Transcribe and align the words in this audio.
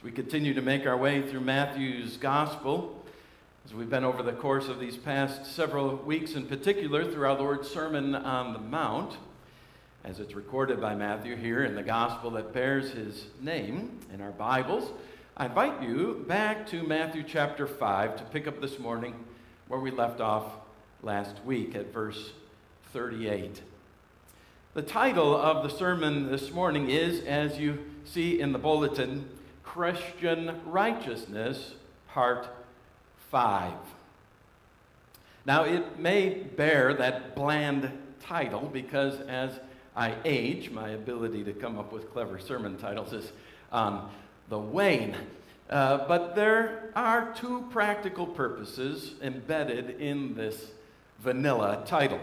As 0.00 0.04
we 0.04 0.12
continue 0.12 0.54
to 0.54 0.62
make 0.62 0.86
our 0.86 0.96
way 0.96 1.20
through 1.20 1.40
Matthew's 1.40 2.16
Gospel, 2.16 3.04
as 3.66 3.74
we've 3.74 3.90
been 3.90 4.02
over 4.02 4.22
the 4.22 4.32
course 4.32 4.66
of 4.68 4.80
these 4.80 4.96
past 4.96 5.44
several 5.54 5.96
weeks, 5.96 6.32
in 6.32 6.46
particular 6.46 7.04
through 7.04 7.26
our 7.26 7.38
Lord's 7.38 7.68
Sermon 7.68 8.14
on 8.14 8.54
the 8.54 8.58
Mount, 8.58 9.18
as 10.02 10.18
it's 10.18 10.32
recorded 10.32 10.80
by 10.80 10.94
Matthew 10.94 11.36
here 11.36 11.64
in 11.64 11.74
the 11.74 11.82
Gospel 11.82 12.30
that 12.30 12.54
bears 12.54 12.92
his 12.92 13.26
name 13.42 14.00
in 14.10 14.22
our 14.22 14.30
Bibles, 14.30 14.90
I 15.36 15.44
invite 15.44 15.82
you 15.82 16.24
back 16.26 16.66
to 16.68 16.82
Matthew 16.82 17.22
chapter 17.22 17.66
5 17.66 18.16
to 18.16 18.24
pick 18.24 18.46
up 18.46 18.58
this 18.62 18.78
morning 18.78 19.14
where 19.68 19.80
we 19.80 19.90
left 19.90 20.22
off 20.22 20.46
last 21.02 21.44
week 21.44 21.74
at 21.74 21.92
verse 21.92 22.32
38. 22.94 23.60
The 24.72 24.80
title 24.80 25.36
of 25.36 25.62
the 25.62 25.76
sermon 25.76 26.30
this 26.30 26.52
morning 26.52 26.88
is, 26.88 27.22
as 27.24 27.58
you 27.58 27.84
see 28.06 28.40
in 28.40 28.52
the 28.52 28.58
bulletin, 28.58 29.28
Christian 29.72 30.60
Righteousness, 30.66 31.74
Part 32.08 32.48
5. 33.30 33.72
Now, 35.46 35.62
it 35.62 35.96
may 35.96 36.30
bear 36.30 36.92
that 36.94 37.36
bland 37.36 37.88
title 38.18 38.68
because 38.72 39.20
as 39.28 39.60
I 39.94 40.16
age, 40.24 40.70
my 40.70 40.88
ability 40.88 41.44
to 41.44 41.52
come 41.52 41.78
up 41.78 41.92
with 41.92 42.12
clever 42.12 42.40
sermon 42.40 42.78
titles 42.78 43.12
is 43.12 43.30
on 43.70 44.10
the 44.48 44.58
wane. 44.58 45.14
Uh, 45.68 45.98
but 46.08 46.34
there 46.34 46.90
are 46.96 47.32
two 47.34 47.64
practical 47.70 48.26
purposes 48.26 49.14
embedded 49.22 50.00
in 50.00 50.34
this 50.34 50.72
vanilla 51.20 51.84
title. 51.86 52.20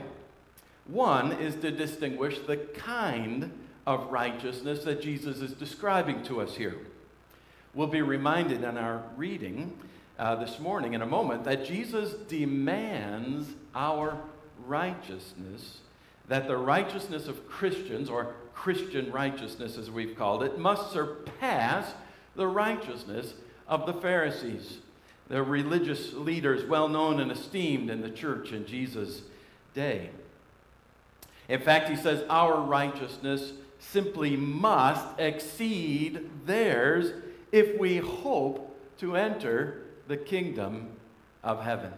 One 0.86 1.32
is 1.32 1.56
to 1.62 1.72
distinguish 1.72 2.40
the 2.40 2.58
kind 2.58 3.58
of 3.86 4.12
righteousness 4.12 4.84
that 4.84 5.02
Jesus 5.02 5.38
is 5.38 5.54
describing 5.54 6.24
to 6.24 6.42
us 6.42 6.54
here. 6.58 6.76
We'll 7.78 7.86
be 7.86 8.02
reminded 8.02 8.64
in 8.64 8.76
our 8.76 9.04
reading 9.18 9.78
uh, 10.18 10.34
this 10.38 10.58
morning 10.58 10.96
in 10.96 11.04
a 11.04 11.06
moment 11.06 11.44
that 11.44 11.64
Jesus 11.64 12.14
demands 12.28 13.48
our 13.76 14.20
righteousness, 14.66 15.78
that 16.28 16.48
the 16.48 16.58
righteousness 16.58 17.28
of 17.28 17.48
Christians, 17.48 18.10
or 18.10 18.34
Christian 18.56 19.12
righteousness 19.12 19.78
as 19.78 19.92
we've 19.92 20.18
called 20.18 20.42
it, 20.42 20.58
must 20.58 20.92
surpass 20.92 21.94
the 22.36 22.48
righteousness 22.48 23.36
of 23.68 23.86
the 23.86 23.94
Pharisees, 23.94 24.80
the 25.28 25.44
religious 25.44 26.14
leaders 26.14 26.68
well 26.68 26.90
known 26.90 27.20
and 27.20 27.32
esteemed 27.32 27.92
in 27.92 28.02
the 28.02 28.10
church 28.10 28.54
in 28.54 28.66
Jesus' 28.66 29.22
day. 29.76 30.10
In 31.48 31.62
fact, 31.62 31.90
he 31.90 31.96
says 31.96 32.24
our 32.28 32.60
righteousness 32.60 33.54
simply 33.78 34.36
must 34.36 35.20
exceed 35.20 36.28
theirs 36.48 37.14
if 37.52 37.78
we 37.80 37.98
hope 37.98 38.78
to 39.00 39.16
enter 39.16 39.84
the 40.08 40.18
kingdom 40.18 40.90
of 41.44 41.64
heaven. 41.64 41.92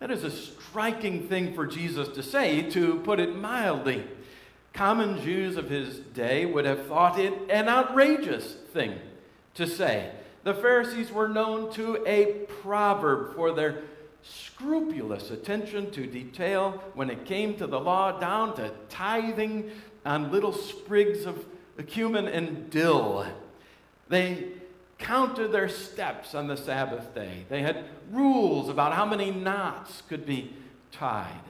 That 0.00 0.10
is 0.10 0.24
a 0.24 0.30
striking 0.30 1.28
thing 1.28 1.54
for 1.54 1.66
Jesus 1.66 2.08
to 2.08 2.22
say, 2.22 2.62
to 2.70 3.00
put 3.00 3.18
it 3.18 3.34
mildly. 3.34 4.04
Common 4.72 5.20
Jews 5.20 5.56
of 5.56 5.68
his 5.68 5.98
day 5.98 6.46
would 6.46 6.64
have 6.64 6.86
thought 6.86 7.18
it 7.18 7.32
an 7.50 7.68
outrageous 7.68 8.54
thing 8.72 8.94
to 9.54 9.66
say. 9.66 10.12
The 10.44 10.54
Pharisees 10.54 11.10
were 11.10 11.28
known 11.28 11.72
to 11.72 12.02
a 12.06 12.46
proverb 12.62 13.34
for 13.34 13.52
their 13.52 13.82
scrupulous 14.22 15.30
attention 15.30 15.90
to 15.90 16.06
detail 16.06 16.82
when 16.94 17.10
it 17.10 17.24
came 17.24 17.56
to 17.56 17.66
the 17.66 17.80
law, 17.80 18.18
down 18.20 18.54
to 18.56 18.70
tithing 18.88 19.70
on 20.06 20.30
little 20.30 20.52
sprigs 20.52 21.26
of 21.26 21.44
cumin 21.86 22.28
and 22.28 22.70
dill. 22.70 23.26
They 24.08 24.48
counted 24.98 25.52
their 25.52 25.68
steps 25.68 26.34
on 26.34 26.48
the 26.48 26.56
Sabbath 26.56 27.14
day. 27.14 27.44
They 27.48 27.62
had 27.62 27.84
rules 28.10 28.68
about 28.68 28.94
how 28.94 29.04
many 29.04 29.30
knots 29.30 30.02
could 30.08 30.26
be 30.26 30.54
tied. 30.90 31.42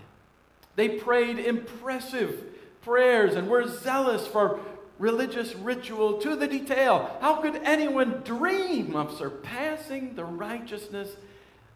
They 0.76 0.88
prayed 0.91 1.38
impressive 1.38 2.44
prayers 2.82 3.34
and 3.34 3.48
were 3.48 3.66
zealous 3.66 4.26
for 4.26 4.60
religious 4.98 5.54
ritual 5.54 6.19
to 6.19 6.36
the 6.36 6.46
detail. 6.46 7.16
How 7.20 7.36
could 7.36 7.56
anyone 7.56 8.22
dream 8.24 8.96
of 8.96 9.16
surpassing 9.16 10.14
the 10.14 10.25
righteousness 10.25 11.10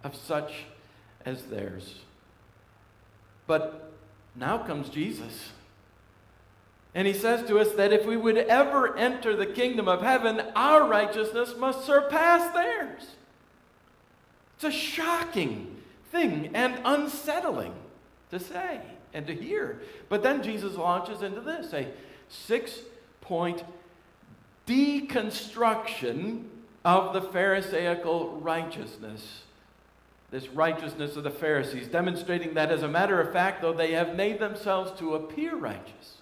of 0.05 0.15
such 0.15 0.53
as 1.25 1.45
theirs? 1.45 2.01
But 3.47 3.93
now 4.35 4.59
comes 4.59 4.89
Jesus. 4.89 5.51
And 6.95 7.07
he 7.07 7.15
says 7.15 7.47
to 7.49 7.59
us 7.59 7.73
that 7.73 7.93
if 7.93 8.05
we 8.05 8.17
would 8.17 8.37
ever 8.37 8.97
enter 8.97 9.35
the 9.35 9.47
kingdom 9.47 9.89
of 9.89 10.03
heaven, 10.03 10.43
our 10.55 10.87
righteousness 10.87 11.55
must 11.57 11.87
surpass 11.87 12.53
theirs. 12.53 13.07
It's 14.57 14.65
a 14.65 14.71
shocking 14.71 15.77
thing 16.11 16.51
and 16.55 16.81
unsettling 16.85 17.75
to 18.31 18.39
say 18.39 18.81
and 19.15 19.27
to 19.27 19.35
hear. 19.35 19.81
But 20.09 20.23
then 20.23 20.43
Jesus 20.43 20.77
launches 20.77 21.23
into 21.23 21.41
this 21.41 21.73
a 21.73 21.89
six 22.29 22.81
point 23.21 23.65
deconstruction 24.67 26.45
of 26.85 27.13
the 27.15 27.23
Pharisaical 27.23 28.39
righteousness. 28.41 29.43
This 30.31 30.49
righteousness 30.49 31.17
of 31.17 31.25
the 31.25 31.31
Pharisees, 31.31 31.89
demonstrating 31.89 32.55
that, 32.55 32.71
as 32.71 32.83
a 32.83 32.89
matter 32.89 33.21
of 33.21 33.33
fact, 33.33 33.61
though 33.61 33.75
they 33.75 33.93
have 33.93 34.17
made 34.17 34.39
themselves 34.39 34.99
to 34.99 35.15
appear 35.15 35.55
righteous, 35.55 36.22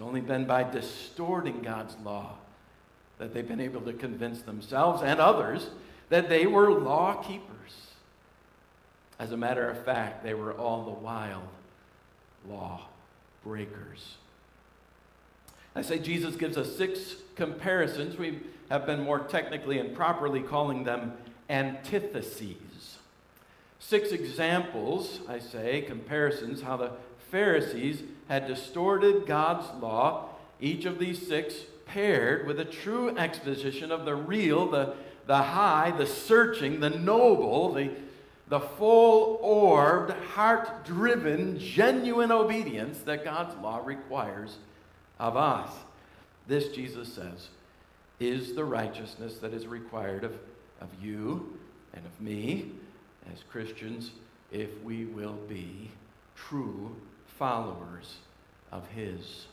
it's 0.00 0.06
only 0.06 0.22
been 0.22 0.46
by 0.46 0.62
distorting 0.62 1.60
God's 1.60 1.94
law 2.02 2.38
that 3.18 3.34
they've 3.34 3.46
been 3.46 3.60
able 3.60 3.82
to 3.82 3.92
convince 3.92 4.40
themselves 4.40 5.02
and 5.02 5.20
others 5.20 5.68
that 6.08 6.30
they 6.30 6.46
were 6.46 6.72
law 6.72 7.22
keepers. 7.22 7.90
As 9.18 9.32
a 9.32 9.36
matter 9.36 9.68
of 9.68 9.84
fact, 9.84 10.24
they 10.24 10.32
were 10.32 10.54
all 10.54 10.84
the 10.84 10.90
while 10.90 11.42
law 12.48 12.86
breakers. 13.44 14.14
I 15.76 15.82
say 15.82 15.98
Jesus 15.98 16.34
gives 16.34 16.56
us 16.56 16.74
six 16.74 17.16
comparisons. 17.36 18.16
We 18.16 18.40
have 18.70 18.86
been 18.86 19.02
more 19.02 19.18
technically 19.18 19.80
and 19.80 19.94
properly 19.94 20.40
calling 20.40 20.84
them 20.84 21.12
antitheses. 21.50 22.96
Six 23.80 24.12
examples, 24.12 25.20
I 25.28 25.40
say, 25.40 25.82
comparisons, 25.82 26.62
how 26.62 26.78
the 26.78 26.92
Pharisees 27.30 28.02
had 28.30 28.46
distorted 28.46 29.26
God's 29.26 29.66
law. 29.82 30.28
Each 30.60 30.84
of 30.84 31.00
these 31.00 31.26
six 31.26 31.54
paired 31.84 32.46
with 32.46 32.60
a 32.60 32.64
true 32.64 33.14
exposition 33.18 33.90
of 33.90 34.04
the 34.04 34.14
real, 34.14 34.70
the, 34.70 34.94
the 35.26 35.42
high, 35.42 35.90
the 35.90 36.06
searching, 36.06 36.78
the 36.78 36.90
noble, 36.90 37.74
the, 37.74 37.90
the 38.46 38.60
full 38.60 39.40
orbed, 39.42 40.12
heart 40.12 40.84
driven, 40.84 41.58
genuine 41.58 42.30
obedience 42.30 43.00
that 43.00 43.24
God's 43.24 43.60
law 43.60 43.82
requires 43.84 44.58
of 45.18 45.36
us. 45.36 45.72
This, 46.46 46.68
Jesus 46.68 47.12
says, 47.12 47.48
is 48.20 48.54
the 48.54 48.64
righteousness 48.64 49.38
that 49.38 49.52
is 49.52 49.66
required 49.66 50.22
of, 50.22 50.34
of 50.80 50.88
you 51.02 51.58
and 51.92 52.06
of 52.06 52.20
me 52.20 52.70
as 53.32 53.42
Christians 53.50 54.12
if 54.52 54.68
we 54.84 55.04
will 55.06 55.38
be 55.48 55.90
true 56.36 56.94
followers 57.40 58.16
of 58.70 58.86
His 58.88 59.46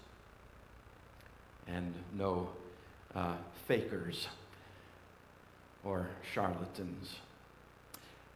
and 1.70 1.94
no 2.14 2.50
uh, 3.16 3.36
fakers 3.66 4.28
or 5.86 6.10
charlatans. 6.34 7.16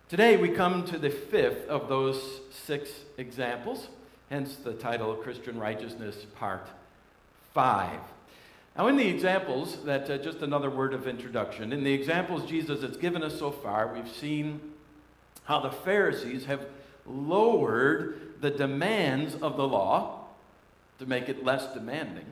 Today 0.08 0.38
we 0.38 0.48
come 0.48 0.86
to 0.86 0.98
the 0.98 1.10
fifth 1.10 1.68
of 1.68 1.90
those 1.90 2.40
six 2.50 2.92
examples, 3.18 3.90
hence 4.30 4.56
the 4.56 4.72
title 4.72 5.14
Christian 5.16 5.60
Righteousness 5.60 6.26
Part 6.40 6.68
5. 7.54 8.00
Now, 8.78 8.88
in 8.88 8.96
the 8.96 9.10
examples, 9.10 9.84
that 9.84 10.10
uh, 10.10 10.18
just 10.18 10.38
another 10.38 10.70
word 10.70 10.94
of 10.94 11.10
introduction, 11.10 11.74
in 11.74 11.84
the 11.84 11.92
examples 11.92 12.50
Jesus 12.50 12.84
has 12.84 12.96
given 12.96 13.22
us 13.22 13.38
so 13.38 13.52
far, 13.52 13.94
we've 13.94 14.08
seen 14.08 14.62
how 15.44 15.60
the 15.60 15.72
Pharisees 15.72 16.46
have 16.46 16.66
lowered 17.06 18.31
the 18.42 18.50
demands 18.50 19.36
of 19.36 19.56
the 19.56 19.68
law 19.68 20.26
to 21.00 21.06
make 21.06 21.30
it 21.30 21.44
less 21.44 21.74
demanding, 21.74 22.26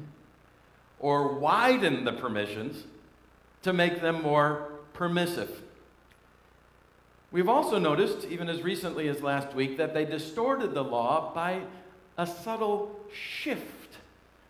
or 1.00 1.36
widen 1.36 2.04
the 2.04 2.12
permissions 2.12 2.84
to 3.64 3.74
make 3.74 4.02
them 4.02 4.22
more 4.22 4.72
permissive. 4.94 5.62
We've 7.32 7.48
also 7.48 7.78
noticed, 7.78 8.26
even 8.26 8.50
as 8.50 8.64
recently 8.64 9.08
as 9.08 9.22
last 9.22 9.54
week, 9.54 9.78
that 9.78 9.94
they 9.94 10.04
distorted 10.04 10.74
the 10.74 10.84
law 10.84 11.32
by 11.34 11.62
a 12.18 12.26
subtle 12.26 13.00
shift 13.14 13.98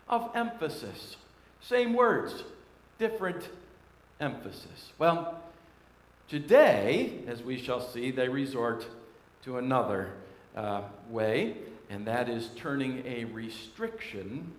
of 0.08 0.30
emphasis. 0.34 1.16
Same 1.60 1.92
words, 1.92 2.42
different 2.98 3.48
emphasis. 4.18 4.92
Well, 4.98 5.42
today, 6.28 7.20
as 7.26 7.42
we 7.42 7.58
shall 7.58 7.80
see, 7.80 8.10
they 8.10 8.28
resort 8.28 8.86
to 9.44 9.58
another 9.58 10.10
uh, 10.56 10.82
way, 11.08 11.56
and 11.88 12.06
that 12.06 12.28
is 12.28 12.50
turning 12.56 13.04
a 13.06 13.24
restriction 13.26 14.52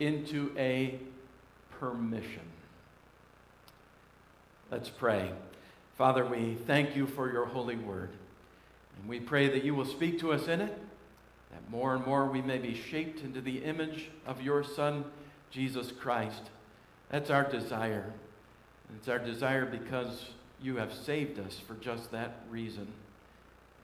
into 0.00 0.52
a 0.56 0.98
permission. 1.78 2.42
Let's 4.70 4.88
pray. 4.88 5.32
Father, 5.96 6.24
we 6.24 6.56
thank 6.66 6.94
you 6.94 7.06
for 7.06 7.32
your 7.32 7.46
holy 7.46 7.76
word. 7.76 8.10
And 9.00 9.08
we 9.08 9.20
pray 9.20 9.48
that 9.48 9.64
you 9.64 9.74
will 9.74 9.84
speak 9.84 10.18
to 10.20 10.32
us 10.32 10.48
in 10.48 10.60
it, 10.60 10.76
that 11.50 11.70
more 11.70 11.94
and 11.94 12.04
more 12.04 12.26
we 12.26 12.42
may 12.42 12.58
be 12.58 12.74
shaped 12.74 13.22
into 13.22 13.40
the 13.40 13.64
image 13.64 14.10
of 14.26 14.42
your 14.42 14.62
Son, 14.62 15.04
Jesus 15.50 15.90
Christ. 15.92 16.50
That's 17.10 17.30
our 17.30 17.44
desire. 17.44 18.12
It's 18.96 19.08
our 19.08 19.18
desire 19.18 19.64
because 19.64 20.26
you 20.60 20.76
have 20.76 20.92
saved 20.92 21.38
us 21.38 21.58
for 21.58 21.74
just 21.74 22.10
that 22.12 22.40
reason. 22.50 22.88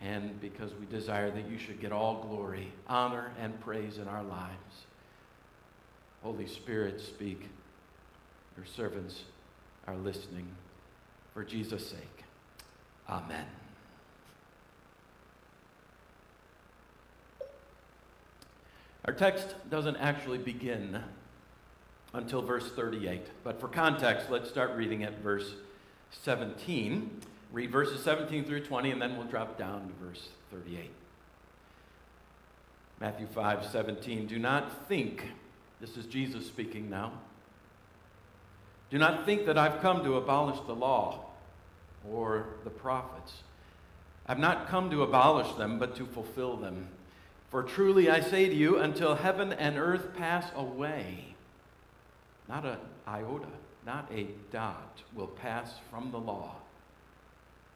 And 0.04 0.38
because 0.40 0.70
we 0.78 0.84
desire 0.86 1.30
that 1.30 1.48
you 1.48 1.58
should 1.58 1.80
get 1.80 1.90
all 1.90 2.22
glory, 2.28 2.70
honor, 2.86 3.32
and 3.40 3.58
praise 3.60 3.96
in 3.96 4.06
our 4.06 4.22
lives. 4.22 4.84
Holy 6.22 6.46
Spirit, 6.46 7.00
speak. 7.00 7.48
Your 8.56 8.66
servants 8.66 9.22
are 9.86 9.96
listening. 9.96 10.46
For 11.32 11.42
Jesus' 11.42 11.88
sake. 11.88 12.24
Amen. 13.08 13.46
Our 19.06 19.14
text 19.14 19.54
doesn't 19.70 19.96
actually 19.96 20.38
begin 20.38 21.02
until 22.12 22.40
verse 22.40 22.70
38. 22.70 23.26
But 23.42 23.60
for 23.60 23.68
context, 23.68 24.30
let's 24.30 24.48
start 24.48 24.76
reading 24.76 25.02
at 25.02 25.20
verse 25.20 25.54
17. 26.22 27.20
Read 27.54 27.70
verses 27.70 28.02
17 28.02 28.46
through 28.46 28.64
20, 28.64 28.90
and 28.90 29.00
then 29.00 29.16
we'll 29.16 29.28
drop 29.28 29.56
down 29.56 29.86
to 29.86 30.04
verse 30.04 30.28
38. 30.50 30.90
Matthew 33.00 33.28
5 33.28 33.66
17. 33.66 34.26
Do 34.26 34.40
not 34.40 34.88
think, 34.88 35.22
this 35.80 35.96
is 35.96 36.06
Jesus 36.06 36.48
speaking 36.48 36.90
now. 36.90 37.12
Do 38.90 38.98
not 38.98 39.24
think 39.24 39.46
that 39.46 39.56
I've 39.56 39.80
come 39.80 40.02
to 40.02 40.16
abolish 40.16 40.58
the 40.66 40.74
law 40.74 41.26
or 42.10 42.46
the 42.64 42.70
prophets. 42.70 43.44
I've 44.26 44.40
not 44.40 44.66
come 44.66 44.90
to 44.90 45.04
abolish 45.04 45.52
them, 45.52 45.78
but 45.78 45.94
to 45.94 46.06
fulfill 46.06 46.56
them. 46.56 46.88
For 47.52 47.62
truly 47.62 48.10
I 48.10 48.18
say 48.18 48.48
to 48.48 48.54
you, 48.54 48.78
until 48.80 49.14
heaven 49.14 49.52
and 49.52 49.78
earth 49.78 50.16
pass 50.16 50.50
away, 50.56 51.36
not 52.48 52.66
an 52.66 52.78
iota, 53.06 53.46
not 53.86 54.10
a 54.12 54.26
dot 54.50 55.02
will 55.14 55.28
pass 55.28 55.74
from 55.88 56.10
the 56.10 56.18
law 56.18 56.56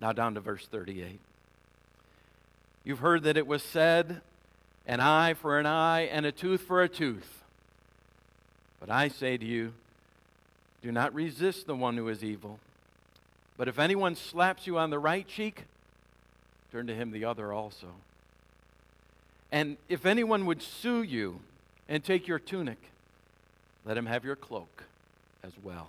Now, 0.00 0.12
down 0.12 0.34
to 0.34 0.40
verse 0.40 0.66
38. 0.66 1.18
You've 2.84 2.98
heard 2.98 3.22
that 3.24 3.36
it 3.36 3.46
was 3.46 3.62
said, 3.62 4.20
an 4.86 5.00
eye 5.00 5.34
for 5.34 5.58
an 5.58 5.66
eye 5.66 6.02
and 6.02 6.24
a 6.24 6.32
tooth 6.32 6.60
for 6.60 6.82
a 6.82 6.88
tooth. 6.88 7.42
But 8.78 8.90
I 8.90 9.08
say 9.08 9.36
to 9.36 9.44
you, 9.44 9.72
do 10.82 10.92
not 10.92 11.14
resist 11.14 11.66
the 11.66 11.74
one 11.74 11.96
who 11.96 12.08
is 12.08 12.22
evil. 12.22 12.60
But 13.56 13.68
if 13.68 13.78
anyone 13.78 14.14
slaps 14.14 14.66
you 14.66 14.78
on 14.78 14.90
the 14.90 14.98
right 14.98 15.26
cheek, 15.26 15.64
turn 16.70 16.86
to 16.86 16.94
him 16.94 17.10
the 17.10 17.24
other 17.24 17.52
also. 17.52 17.88
And 19.50 19.78
if 19.88 20.04
anyone 20.04 20.46
would 20.46 20.62
sue 20.62 21.02
you 21.02 21.40
and 21.88 22.04
take 22.04 22.28
your 22.28 22.38
tunic, 22.38 22.78
let 23.84 23.96
him 23.96 24.06
have 24.06 24.24
your 24.24 24.36
cloak 24.36 24.84
as 25.42 25.52
well. 25.62 25.88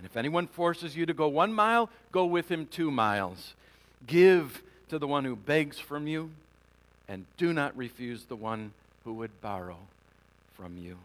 And 0.00 0.06
if 0.06 0.16
anyone 0.16 0.46
forces 0.46 0.96
you 0.96 1.04
to 1.04 1.12
go 1.12 1.28
one 1.28 1.52
mile, 1.52 1.90
go 2.10 2.24
with 2.24 2.50
him 2.50 2.66
two 2.66 2.90
miles. 2.90 3.52
Give 4.06 4.62
to 4.88 4.98
the 4.98 5.06
one 5.06 5.26
who 5.26 5.36
begs 5.36 5.78
from 5.78 6.06
you, 6.06 6.30
and 7.06 7.26
do 7.36 7.52
not 7.52 7.76
refuse 7.76 8.24
the 8.24 8.34
one 8.34 8.72
who 9.04 9.12
would 9.12 9.42
borrow 9.42 9.76
from 10.54 10.78
you. 10.78 10.96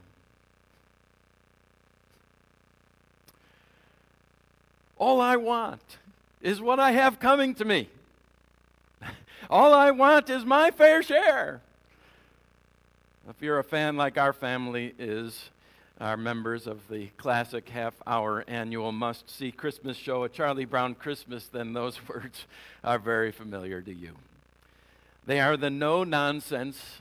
All 4.97 5.19
I 5.19 5.35
want 5.35 5.97
is 6.41 6.61
what 6.61 6.79
I 6.79 6.91
have 6.91 7.19
coming 7.19 7.53
to 7.55 7.65
me. 7.65 7.89
All 9.49 9.73
I 9.73 9.91
want 9.91 10.29
is 10.29 10.45
my 10.45 10.71
fair 10.71 11.03
share. 11.03 11.59
If 13.29 13.41
you're 13.41 13.59
a 13.59 13.63
fan 13.65 13.97
like 13.97 14.17
our 14.17 14.31
family 14.31 14.95
is, 14.97 15.49
our 15.99 16.17
members 16.17 16.67
of 16.67 16.87
the 16.89 17.07
classic 17.17 17.69
half 17.69 17.93
hour 18.05 18.43
annual 18.47 18.91
must 18.91 19.29
see 19.29 19.51
Christmas 19.51 19.95
show, 19.95 20.23
A 20.23 20.29
Charlie 20.29 20.65
Brown 20.65 20.95
Christmas, 20.95 21.47
then 21.47 21.73
those 21.73 22.05
words 22.09 22.45
are 22.83 22.99
very 22.99 23.31
familiar 23.31 23.81
to 23.81 23.93
you. 23.93 24.11
They 25.25 25.39
are 25.39 25.57
the 25.57 25.69
no 25.69 26.03
nonsense, 26.03 26.99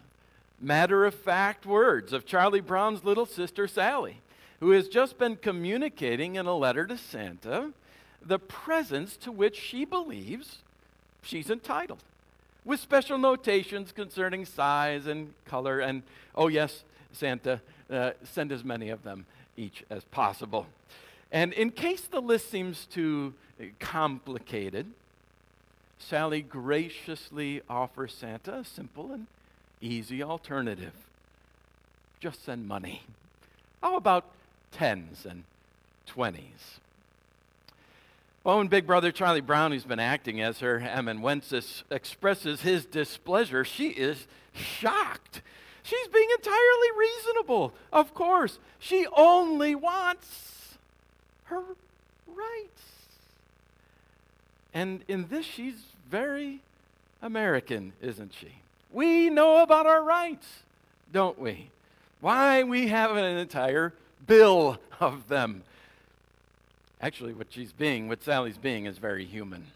matter 0.61 1.05
of 1.05 1.15
fact 1.15 1.67
words 1.67 2.13
of 2.13 2.25
Charlie 2.25 2.61
Brown's 2.61 3.05
little 3.05 3.27
sister 3.27 3.67
Sally, 3.67 4.19
who 4.61 4.71
has 4.71 4.89
just 4.89 5.19
been 5.19 5.37
communicating 5.37 6.37
in 6.37 6.47
a 6.47 6.57
letter 6.57 6.87
to 6.87 6.97
Santa 6.97 7.73
the 8.25 8.39
presents 8.39 9.17
to 9.19 9.31
which 9.31 9.57
she 9.57 9.85
believes 9.85 10.59
she's 11.23 11.51
entitled, 11.51 12.03
with 12.65 12.81
special 12.81 13.19
notations 13.19 13.93
concerning 13.93 14.47
size 14.47 15.07
and 15.07 15.35
color. 15.45 15.81
And, 15.81 16.03
oh, 16.35 16.49
yes, 16.49 16.85
Santa, 17.13 17.61
uh, 17.95 18.13
send 18.25 18.53
as 18.53 18.65
many 18.65 18.91
of 18.91 19.03
them 19.03 19.27
each 19.57 19.85
as 19.89 20.05
possible. 20.05 20.67
And 21.33 21.53
in 21.53 21.71
case 21.71 22.03
the 22.03 22.21
list 22.21 22.51
seems 22.51 22.87
too 22.87 23.35
complicated, 23.79 24.87
Sally 25.99 26.43
graciously 26.43 27.63
offers 27.69 28.13
Santa 28.13 28.59
a 28.59 28.65
simple 28.65 29.13
and 29.13 29.27
easy 29.81 30.23
alternative. 30.23 30.93
Just 32.21 32.45
send 32.45 32.69
money. 32.69 33.03
How 33.83 33.97
about 33.97 34.25
tens 34.73 35.27
and 35.27 35.45
twenties? 36.07 36.81
Well, 38.43 38.59
when 38.59 38.69
Big 38.69 38.87
Brother 38.87 39.11
Charlie 39.11 39.41
Brown, 39.41 39.73
who's 39.73 39.85
been 39.85 39.99
acting 39.99 40.41
as 40.41 40.61
her 40.61 40.79
amanuensis, 40.81 41.83
expresses 41.91 42.61
his 42.61 42.85
displeasure, 42.85 43.65
she 43.65 43.89
is 43.89 44.27
shocked. 44.53 45.41
She's 45.85 46.09
being 46.09 46.29
entirely 46.39 46.89
reasonable. 46.97 47.75
Of 47.93 48.15
course, 48.15 48.59
she 48.79 49.07
only 49.15 49.75
wants 49.75 50.77
her 51.45 51.61
rights. 52.27 52.83
And 54.73 55.05
in 55.09 55.29
this, 55.29 55.45
she's 55.45 55.85
very 56.11 56.61
American, 57.21 57.93
isn't 58.01 58.33
she? 58.33 58.49
We 58.91 59.29
know 59.29 59.63
about 59.63 59.87
our 59.87 60.03
rights, 60.03 60.47
don't 61.13 61.39
we? 61.39 61.69
Why, 62.21 62.63
we 62.63 62.89
have 62.89 63.15
an 63.15 63.37
entire 63.37 63.93
bill 64.27 64.79
of 65.01 65.29
them. 65.29 65.65
Actually, 66.99 67.35
what 67.35 67.49
she's 67.51 67.73
being, 67.73 68.09
what 68.09 68.23
Sally's 68.23 68.57
being, 68.57 68.87
is 68.87 68.97
very 68.97 69.27
human. 69.27 69.67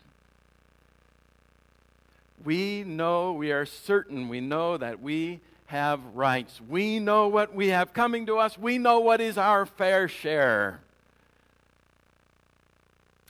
We 2.43 2.83
know, 2.83 3.35
we 3.35 3.53
are 3.53 3.67
certain, 3.67 4.31
we 4.31 4.41
know 4.41 4.79
that 4.79 5.03
we 5.03 5.41
have 5.69 6.01
rights. 6.15 6.61
We 6.67 6.99
know 6.99 7.29
what 7.29 7.55
we 7.55 7.69
have 7.69 7.93
coming 7.93 8.25
to 8.27 8.39
us. 8.39 8.57
We 8.57 8.79
know 8.79 9.01
what 9.01 9.21
is 9.21 9.37
our 9.37 9.67
fair 9.67 10.09
share. 10.09 10.81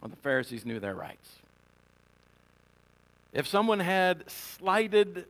Well, 0.00 0.08
the 0.08 0.16
Pharisees 0.16 0.64
knew 0.64 0.78
their 0.78 0.94
rights. 0.94 1.28
If 3.32 3.48
someone 3.48 3.80
had 3.80 4.30
slighted 4.30 5.26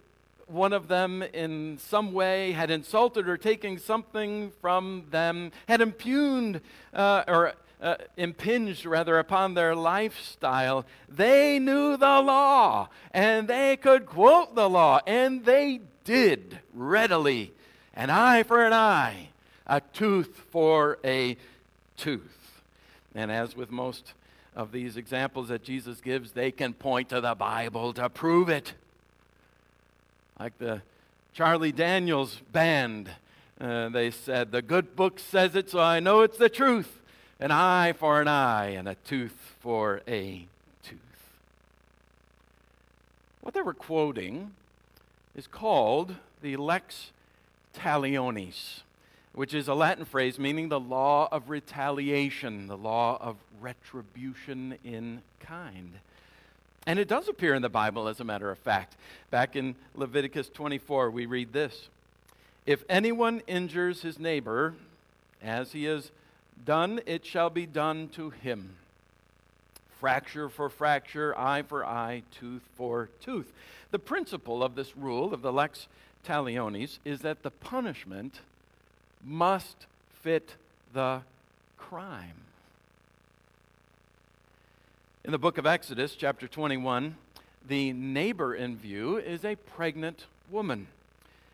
one 0.47 0.75
of 0.75 0.88
them 0.88 1.23
in 1.23 1.79
some 1.79 2.12
way, 2.12 2.53
had 2.53 2.71
insulted 2.71 3.27
or 3.27 3.38
taken 3.38 3.79
something 3.79 4.53
from 4.61 5.07
them, 5.11 5.53
had 5.67 5.81
impugned 5.81 6.61
uh, 6.93 7.25
or 7.27 7.55
uh, 7.81 7.97
impinged 8.19 8.85
rather 8.85 9.19
upon 9.19 9.55
their 9.55 9.75
lifestyle, 9.75 10.85
they 11.09 11.59
knew 11.59 11.97
the 11.97 12.21
law 12.21 12.91
and 13.12 13.49
they 13.49 13.79
could 13.79 14.05
quote 14.05 14.55
the 14.55 14.69
law, 14.69 15.00
and 15.07 15.47
they 15.47 15.81
did 16.09 16.59
readily. 16.73 17.53
An 17.93 18.09
eye 18.09 18.43
for 18.43 18.65
an 18.65 18.73
eye, 18.73 19.29
a 19.67 19.83
tooth 19.93 20.43
for 20.50 20.99
a 21.05 21.37
tooth. 21.99 22.62
And 23.15 23.31
as 23.31 23.55
with 23.55 23.71
most 23.71 24.15
of 24.57 24.73
these 24.73 24.97
examples 24.97 25.49
that 25.49 25.62
Jesus 25.62 26.00
gives, 26.00 26.33
they 26.33 26.50
can 26.50 26.73
point 26.73 27.11
to 27.11 27.21
the 27.21 27.35
Bible 27.35 27.93
to 27.93 28.09
prove 28.09 28.49
it. 28.49 28.73
Like 30.41 30.57
the 30.57 30.81
Charlie 31.35 31.73
Daniels 31.73 32.41
band, 32.53 33.11
uh, 33.61 33.91
they 33.91 34.11
said, 34.11 34.50
The 34.50 34.62
good 34.62 34.97
book 34.97 35.19
says 35.19 35.55
it, 35.57 35.69
so 35.69 35.79
I 35.79 36.00
know 36.00 36.23
it's 36.23 36.38
the 36.38 36.49
truth. 36.49 37.03
an 37.38 37.50
eye 37.50 37.93
for 37.93 38.23
an 38.23 38.29
eye 38.29 38.71
and 38.71 38.88
a 38.88 38.95
tooth 39.05 39.57
for 39.61 40.00
a 40.09 40.47
tooth. 40.83 40.99
What 43.43 43.53
they 43.53 43.61
were 43.61 43.75
quoting 43.75 44.53
is 45.38 45.47
called 45.47 46.16
the 46.42 46.57
lex 46.57 47.12
talionis, 47.73 48.80
which 49.33 49.54
is 49.54 49.68
a 49.68 49.75
Latin 49.75 50.04
phrase 50.04 50.37
meaning 50.37 50.68
the 50.68 50.80
law 50.80 51.28
of 51.30 51.49
retaliation, 51.49 52.66
the 52.66 52.76
law 52.76 53.16
of 53.21 53.37
retribution 53.61 54.76
in 54.83 55.23
kind. 55.38 55.92
And 56.88 56.99
it 56.99 57.07
does 57.07 57.28
appear 57.28 57.54
in 57.54 57.62
the 57.62 57.68
Bible, 57.68 58.09
as 58.09 58.18
a 58.18 58.25
matter 58.25 58.50
of 58.50 58.59
fact. 58.59 58.97
Back 59.30 59.54
in 59.54 59.76
Leviticus 59.95 60.49
24, 60.49 61.12
we 61.12 61.25
read 61.25 61.52
this 61.52 61.88
If 62.66 62.83
anyone 62.88 63.40
injures 63.47 64.02
his 64.02 64.18
neighbor, 64.18 64.75
as 65.40 65.71
he 65.71 65.85
has 65.85 66.11
done, 66.64 67.00
it 67.07 67.25
shall 67.25 67.49
be 67.49 67.64
done 67.64 68.09
to 68.09 68.30
him. 68.30 68.75
Fracture 70.00 70.49
for 70.49 70.69
fracture, 70.69 71.37
eye 71.37 71.62
for 71.62 71.85
eye, 71.85 72.23
tooth 72.38 72.62
for 72.76 73.09
tooth. 73.21 73.52
The 73.90 73.99
principle 73.99 74.62
of 74.62 74.75
this 74.75 74.97
rule, 74.97 75.35
of 75.35 75.43
the 75.43 75.52
lex 75.52 75.88
talionis, 76.26 76.99
is 77.05 77.21
that 77.21 77.43
the 77.43 77.50
punishment 77.50 78.40
must 79.25 79.87
fit 80.23 80.55
the 80.93 81.23
crime. 81.76 82.37
In 85.25 85.33
the 85.33 85.38
book 85.38 85.59
of 85.59 85.67
Exodus, 85.67 86.14
chapter 86.14 86.47
21, 86.47 87.17
the 87.67 87.93
neighbor 87.93 88.55
in 88.55 88.76
view 88.76 89.17
is 89.17 89.45
a 89.45 89.57
pregnant 89.57 90.26
woman. 90.50 90.87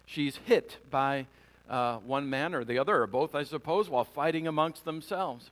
She's 0.06 0.36
hit 0.44 0.76
by 0.90 1.26
uh, 1.68 1.96
one 1.98 2.28
man 2.28 2.54
or 2.54 2.64
the 2.64 2.78
other, 2.78 3.02
or 3.02 3.06
both, 3.06 3.34
I 3.34 3.42
suppose, 3.42 3.88
while 3.88 4.04
fighting 4.04 4.46
amongst 4.46 4.84
themselves. 4.84 5.50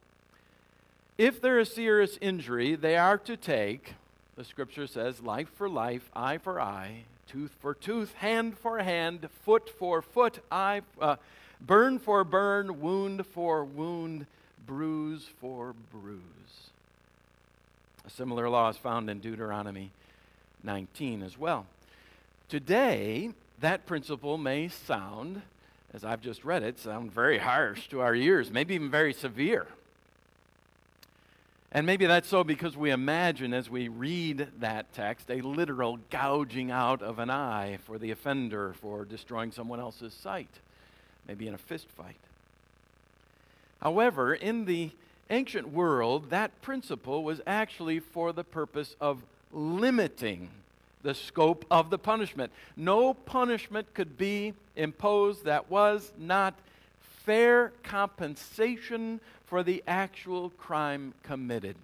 If 1.22 1.40
there 1.40 1.60
is 1.60 1.72
serious 1.72 2.18
injury, 2.20 2.74
they 2.74 2.96
are 2.96 3.16
to 3.16 3.36
take, 3.36 3.94
the 4.34 4.42
scripture 4.42 4.88
says, 4.88 5.22
life 5.22 5.48
for 5.54 5.68
life, 5.68 6.10
eye 6.16 6.38
for 6.38 6.60
eye, 6.60 7.04
tooth 7.28 7.52
for 7.60 7.74
tooth, 7.74 8.12
hand 8.14 8.58
for 8.58 8.80
hand, 8.80 9.28
foot 9.44 9.70
for 9.70 10.02
foot, 10.02 10.40
eye, 10.50 10.82
uh, 11.00 11.14
burn 11.60 12.00
for 12.00 12.24
burn, 12.24 12.80
wound 12.80 13.24
for 13.24 13.64
wound, 13.64 14.26
bruise 14.66 15.28
for 15.40 15.76
bruise. 15.92 16.70
A 18.04 18.10
similar 18.10 18.48
law 18.48 18.68
is 18.70 18.76
found 18.76 19.08
in 19.08 19.20
Deuteronomy 19.20 19.92
19 20.64 21.22
as 21.22 21.38
well. 21.38 21.66
Today, 22.48 23.30
that 23.60 23.86
principle 23.86 24.38
may 24.38 24.66
sound 24.66 25.42
as 25.94 26.04
I've 26.04 26.20
just 26.20 26.44
read 26.44 26.64
it, 26.64 26.80
sound 26.80 27.12
very 27.12 27.38
harsh 27.38 27.86
to 27.90 28.00
our 28.00 28.16
ears, 28.16 28.50
maybe 28.50 28.74
even 28.74 28.90
very 28.90 29.12
severe. 29.12 29.68
And 31.74 31.86
maybe 31.86 32.04
that's 32.04 32.28
so 32.28 32.44
because 32.44 32.76
we 32.76 32.90
imagine 32.90 33.54
as 33.54 33.70
we 33.70 33.88
read 33.88 34.46
that 34.60 34.92
text 34.92 35.30
a 35.30 35.40
literal 35.40 35.98
gouging 36.10 36.70
out 36.70 37.00
of 37.00 37.18
an 37.18 37.30
eye 37.30 37.78
for 37.86 37.98
the 37.98 38.10
offender 38.10 38.74
for 38.74 39.06
destroying 39.06 39.52
someone 39.52 39.80
else's 39.80 40.12
sight, 40.12 40.50
maybe 41.26 41.48
in 41.48 41.54
a 41.54 41.58
fist 41.58 41.88
fight. 41.88 42.20
However, 43.80 44.34
in 44.34 44.66
the 44.66 44.90
ancient 45.30 45.72
world, 45.72 46.28
that 46.28 46.60
principle 46.60 47.24
was 47.24 47.40
actually 47.46 48.00
for 48.00 48.32
the 48.32 48.44
purpose 48.44 48.94
of 49.00 49.22
limiting 49.50 50.50
the 51.02 51.14
scope 51.14 51.64
of 51.70 51.88
the 51.88 51.98
punishment. 51.98 52.52
No 52.76 53.14
punishment 53.14 53.94
could 53.94 54.18
be 54.18 54.52
imposed 54.76 55.44
that 55.44 55.70
was 55.70 56.12
not 56.18 56.52
fair 57.24 57.72
compensation 57.82 59.20
for 59.52 59.62
the 59.62 59.84
actual 59.86 60.48
crime 60.48 61.12
committed. 61.22 61.76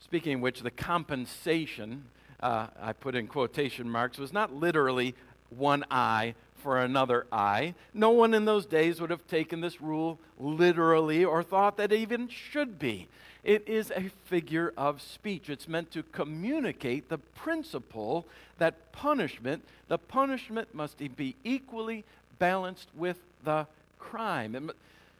Speaking 0.00 0.34
of 0.34 0.40
which, 0.40 0.62
the 0.62 0.70
compensation, 0.72 2.06
uh, 2.40 2.66
I 2.80 2.92
put 2.92 3.14
in 3.14 3.28
quotation 3.28 3.88
marks, 3.88 4.18
was 4.18 4.32
not 4.32 4.52
literally 4.52 5.14
one 5.50 5.84
eye 5.92 6.34
for 6.56 6.80
another 6.80 7.28
eye. 7.30 7.76
No 7.94 8.10
one 8.10 8.34
in 8.34 8.46
those 8.46 8.66
days 8.66 9.00
would 9.00 9.10
have 9.10 9.24
taken 9.28 9.60
this 9.60 9.80
rule 9.80 10.18
literally 10.40 11.24
or 11.24 11.44
thought 11.44 11.76
that 11.76 11.92
it 11.92 12.00
even 12.00 12.26
should 12.26 12.80
be. 12.80 13.06
It 13.44 13.68
is 13.68 13.92
a 13.92 14.10
figure 14.24 14.74
of 14.76 15.00
speech. 15.00 15.48
It's 15.48 15.68
meant 15.68 15.92
to 15.92 16.02
communicate 16.02 17.08
the 17.08 17.18
principle 17.18 18.26
that 18.58 18.90
punishment, 18.90 19.62
the 19.86 19.98
punishment 19.98 20.74
must 20.74 20.98
be 20.98 21.36
equally 21.44 22.02
balanced 22.40 22.88
with 22.96 23.18
the 23.44 23.68
crime. 24.00 24.72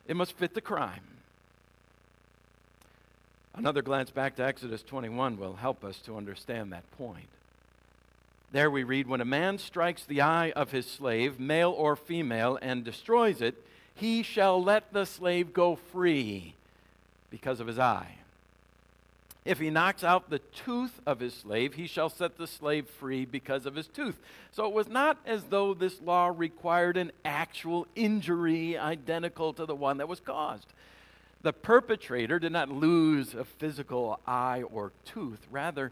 It, 0.07 0.17
must 0.17 0.37
fit 0.37 0.55
the 0.55 0.61
crime. 0.61 1.03
Another 3.55 3.83
glance 3.83 4.11
back 4.11 4.37
to 4.37 4.45
Exodus 4.45 4.83
21 4.83 5.39
will 5.39 5.55
help 5.55 5.85
us 5.85 5.99
to 6.01 6.17
understand 6.17 6.73
that 6.73 6.91
point. 6.99 7.29
There 8.51 8.71
we 8.71 8.83
read 8.83 9.07
When 9.07 9.21
a 9.21 9.27
man 9.27 9.59
strikes 9.59 10.05
the 10.05 10.21
eye 10.21 10.51
of 10.51 10.73
his 10.73 10.87
slave, 10.87 11.39
male 11.41 11.71
or 11.71 11.97
female, 11.97 12.59
and 12.61 12.85
destroys 12.85 13.41
it, 13.41 13.55
he 13.95 14.23
shall 14.23 14.63
let 14.63 14.93
the 14.93 15.05
slave 15.05 15.53
go 15.53 15.77
free 15.77 16.55
because 17.31 17.61
of 17.61 17.67
his 17.67 17.79
eye. 17.79 18.17
If 19.45 19.59
he 19.59 19.71
knocks 19.71 20.05
out 20.05 20.31
the 20.31 20.39
tooth 20.39 21.01
of 21.05 21.19
his 21.19 21.35
slave, 21.35 21.75
he 21.75 21.89
shall 21.89 22.09
set 22.09 22.39
the 22.39 22.47
slave 22.47 22.87
free 22.87 23.25
because 23.25 23.67
of 23.67 23.75
his 23.75 23.89
tooth. 23.89 24.21
So 24.53 24.67
it 24.67 24.73
was 24.73 24.89
not 24.89 25.19
as 25.27 25.45
though 25.45 25.75
this 25.75 26.01
law 26.01 26.33
required 26.35 26.97
an 26.97 27.11
actual 27.25 27.89
injury 27.97 28.79
identical 28.79 29.53
to 29.55 29.67
the 29.67 29.75
one 29.75 29.99
that 29.99 30.09
was 30.09 30.21
caused. 30.21 30.73
The 31.43 31.53
perpetrator 31.53 32.39
did 32.39 32.53
not 32.53 32.69
lose 32.69 33.35
a 33.35 33.45
physical 33.45 34.21
eye 34.29 34.63
or 34.63 34.93
tooth. 35.05 35.41
Rather, 35.51 35.91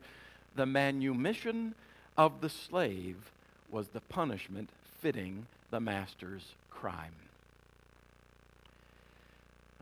the 0.54 0.66
manumission 0.66 1.74
of 2.16 2.40
the 2.40 2.48
slave 2.48 3.16
was 3.68 3.88
the 3.88 4.00
punishment 4.00 4.70
fitting 5.00 5.46
the 5.70 5.80
master's 5.80 6.54
crime. 6.70 7.14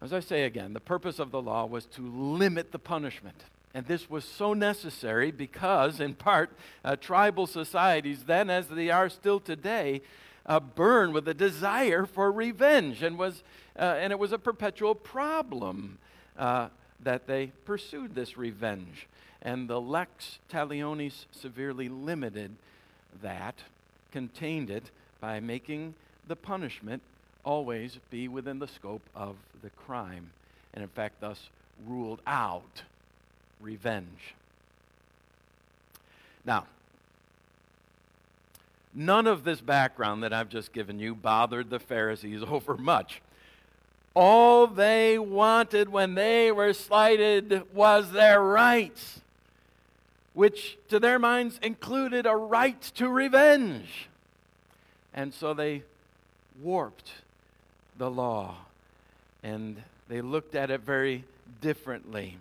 As 0.00 0.12
I 0.12 0.20
say 0.20 0.44
again, 0.44 0.74
the 0.74 0.80
purpose 0.80 1.18
of 1.18 1.30
the 1.32 1.42
law 1.42 1.66
was 1.66 1.84
to 1.86 2.02
limit 2.02 2.70
the 2.70 2.78
punishment. 2.78 3.44
And 3.74 3.86
this 3.86 4.08
was 4.08 4.24
so 4.24 4.54
necessary 4.54 5.30
because, 5.30 6.00
in 6.00 6.14
part, 6.14 6.50
uh, 6.84 6.96
tribal 6.96 7.46
societies, 7.46 8.24
then 8.24 8.48
as 8.48 8.68
they 8.68 8.90
are 8.90 9.08
still 9.08 9.40
today, 9.40 10.00
uh, 10.46 10.60
burn 10.60 11.12
with 11.12 11.28
a 11.28 11.34
desire 11.34 12.06
for 12.06 12.32
revenge. 12.32 13.02
And, 13.02 13.18
was, 13.18 13.42
uh, 13.78 13.96
and 13.98 14.12
it 14.12 14.18
was 14.18 14.32
a 14.32 14.38
perpetual 14.38 14.94
problem 14.94 15.98
uh, 16.38 16.68
that 17.02 17.26
they 17.26 17.52
pursued 17.64 18.14
this 18.14 18.38
revenge. 18.38 19.06
And 19.42 19.68
the 19.68 19.80
Lex 19.80 20.38
Talionis 20.50 21.26
severely 21.30 21.88
limited 21.88 22.52
that, 23.22 23.56
contained 24.12 24.70
it 24.70 24.90
by 25.20 25.40
making 25.40 25.94
the 26.26 26.36
punishment 26.36 27.02
always 27.48 27.98
be 28.10 28.28
within 28.28 28.58
the 28.58 28.68
scope 28.68 29.00
of 29.16 29.34
the 29.62 29.70
crime, 29.70 30.28
and 30.74 30.82
in 30.82 30.88
fact, 30.90 31.18
thus 31.18 31.48
ruled 31.86 32.20
out 32.26 32.82
revenge. 33.58 34.34
Now, 36.44 36.66
none 38.94 39.26
of 39.26 39.44
this 39.44 39.62
background 39.62 40.22
that 40.24 40.32
I've 40.34 40.50
just 40.50 40.74
given 40.74 40.98
you 40.98 41.14
bothered 41.14 41.70
the 41.70 41.78
Pharisees 41.78 42.42
over 42.46 42.76
much. 42.76 43.22
All 44.12 44.66
they 44.66 45.18
wanted 45.18 45.88
when 45.88 46.16
they 46.16 46.52
were 46.52 46.74
slighted 46.74 47.62
was 47.72 48.12
their 48.12 48.42
rights, 48.42 49.20
which 50.34 50.76
to 50.90 51.00
their 51.00 51.18
minds 51.18 51.58
included 51.62 52.26
a 52.26 52.36
right 52.36 52.82
to 52.96 53.08
revenge. 53.08 54.08
And 55.14 55.32
so 55.32 55.54
they 55.54 55.84
warped 56.60 57.10
the 57.98 58.10
law 58.10 58.56
and 59.42 59.82
they 60.08 60.20
looked 60.20 60.54
at 60.54 60.70
it 60.70 60.80
very 60.80 61.24
differently. 61.60 62.36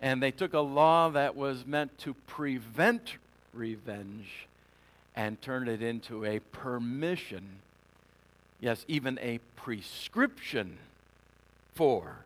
And 0.00 0.22
they 0.22 0.30
took 0.30 0.54
a 0.54 0.60
law 0.60 1.10
that 1.10 1.36
was 1.36 1.66
meant 1.66 1.98
to 1.98 2.14
prevent 2.26 3.16
revenge 3.52 4.46
and 5.14 5.40
turned 5.42 5.68
it 5.68 5.82
into 5.82 6.24
a 6.24 6.38
permission, 6.38 7.42
yes, 8.60 8.84
even 8.88 9.18
a 9.20 9.40
prescription 9.56 10.78
for 11.74 12.16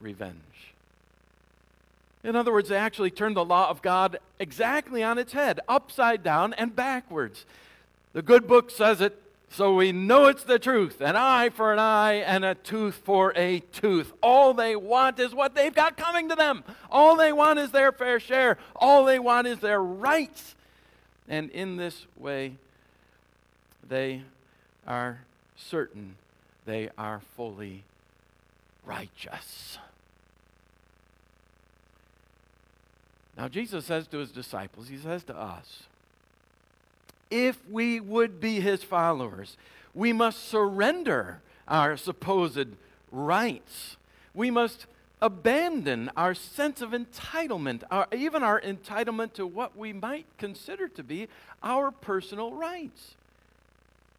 revenge. 0.00 0.38
In 2.24 2.34
other 2.34 2.52
words, 2.52 2.70
they 2.70 2.76
actually 2.76 3.10
turned 3.10 3.36
the 3.36 3.44
law 3.44 3.68
of 3.68 3.82
God 3.82 4.18
exactly 4.40 5.02
on 5.02 5.18
its 5.18 5.34
head, 5.34 5.60
upside 5.68 6.22
down 6.22 6.54
and 6.54 6.74
backwards. 6.74 7.44
The 8.14 8.22
good 8.22 8.48
book 8.48 8.70
says 8.70 9.00
it 9.00 9.20
so 9.56 9.72
we 9.72 9.92
know 9.92 10.26
it's 10.26 10.42
the 10.42 10.58
truth 10.58 11.00
an 11.00 11.14
eye 11.14 11.48
for 11.48 11.72
an 11.72 11.78
eye 11.78 12.14
and 12.14 12.44
a 12.44 12.56
tooth 12.56 12.96
for 13.04 13.32
a 13.36 13.60
tooth. 13.72 14.12
All 14.20 14.52
they 14.52 14.74
want 14.74 15.20
is 15.20 15.32
what 15.32 15.54
they've 15.54 15.74
got 15.74 15.96
coming 15.96 16.28
to 16.30 16.34
them. 16.34 16.64
All 16.90 17.14
they 17.14 17.32
want 17.32 17.60
is 17.60 17.70
their 17.70 17.92
fair 17.92 18.18
share. 18.18 18.58
All 18.74 19.04
they 19.04 19.20
want 19.20 19.46
is 19.46 19.60
their 19.60 19.80
rights. 19.80 20.56
And 21.28 21.50
in 21.50 21.76
this 21.76 22.04
way, 22.18 22.56
they 23.88 24.22
are 24.88 25.20
certain 25.56 26.16
they 26.66 26.90
are 26.98 27.20
fully 27.36 27.84
righteous. 28.84 29.78
Now, 33.36 33.46
Jesus 33.48 33.84
says 33.84 34.08
to 34.08 34.18
his 34.18 34.30
disciples, 34.30 34.88
he 34.88 34.96
says 34.96 35.22
to 35.24 35.36
us, 35.36 35.84
if 37.30 37.58
we 37.70 38.00
would 38.00 38.40
be 38.40 38.60
his 38.60 38.82
followers, 38.82 39.56
we 39.94 40.12
must 40.12 40.48
surrender 40.48 41.40
our 41.66 41.96
supposed 41.96 42.68
rights. 43.10 43.96
We 44.34 44.50
must 44.50 44.86
abandon 45.22 46.10
our 46.16 46.34
sense 46.34 46.82
of 46.82 46.90
entitlement, 46.90 47.82
our, 47.90 48.06
even 48.14 48.42
our 48.42 48.60
entitlement 48.60 49.32
to 49.34 49.46
what 49.46 49.76
we 49.76 49.92
might 49.92 50.26
consider 50.38 50.88
to 50.88 51.02
be 51.02 51.28
our 51.62 51.90
personal 51.90 52.52
rights. 52.52 53.14